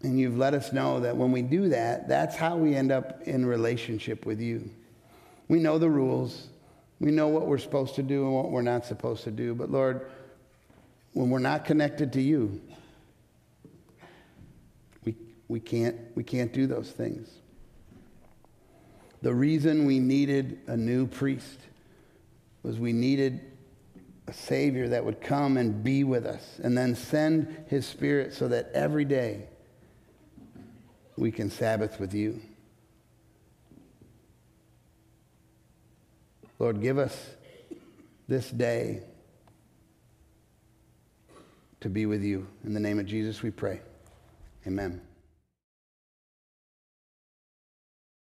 And 0.03 0.17
you've 0.17 0.37
let 0.37 0.53
us 0.53 0.71
know 0.71 1.01
that 1.01 1.17
when 1.17 1.33
we 1.33 1.41
do 1.41 1.67
that, 1.67 2.07
that's 2.07 2.37
how 2.37 2.55
we 2.55 2.75
end 2.75 2.93
up 2.93 3.23
in 3.23 3.45
relationship 3.45 4.25
with 4.25 4.39
you. 4.39 4.69
We 5.49 5.59
know 5.59 5.77
the 5.77 5.89
rules. 5.89 6.47
We 7.01 7.11
know 7.11 7.27
what 7.27 7.45
we're 7.45 7.57
supposed 7.57 7.95
to 7.95 8.03
do 8.03 8.23
and 8.23 8.33
what 8.33 8.51
we're 8.51 8.61
not 8.61 8.85
supposed 8.85 9.25
to 9.25 9.31
do. 9.31 9.53
But 9.53 9.69
Lord, 9.69 10.09
when 11.11 11.29
we're 11.29 11.39
not 11.39 11.65
connected 11.65 12.13
to 12.13 12.21
you, 12.21 12.61
we, 15.03 15.13
we, 15.49 15.59
can't, 15.59 15.97
we 16.15 16.23
can't 16.23 16.53
do 16.53 16.67
those 16.67 16.89
things. 16.89 17.29
The 19.23 19.33
reason 19.33 19.85
we 19.85 19.99
needed 19.99 20.59
a 20.67 20.75
new 20.75 21.07
priest 21.07 21.57
was 22.61 22.77
we 22.77 22.91
needed 22.91 23.39
a 24.27 24.33
Savior 24.33 24.89
that 24.89 25.05
would 25.05 25.21
come 25.21 25.55
and 25.55 25.81
be 25.81 26.03
with 26.03 26.25
us 26.25 26.59
and 26.61 26.77
then 26.77 26.93
send 26.93 27.63
His 27.69 27.85
Spirit 27.85 28.33
so 28.33 28.49
that 28.49 28.69
every 28.73 29.05
day 29.05 29.45
we 31.15 31.31
can 31.31 31.49
Sabbath 31.49 32.01
with 32.01 32.13
you. 32.13 32.41
Lord, 36.59 36.81
give 36.81 36.97
us 36.97 37.17
this 38.27 38.51
day 38.51 39.03
to 41.79 41.87
be 41.89 42.05
with 42.05 42.23
you. 42.23 42.45
In 42.65 42.73
the 42.73 42.79
name 42.81 42.99
of 42.99 43.05
Jesus, 43.05 43.41
we 43.41 43.51
pray. 43.51 43.79
Amen. 44.67 44.99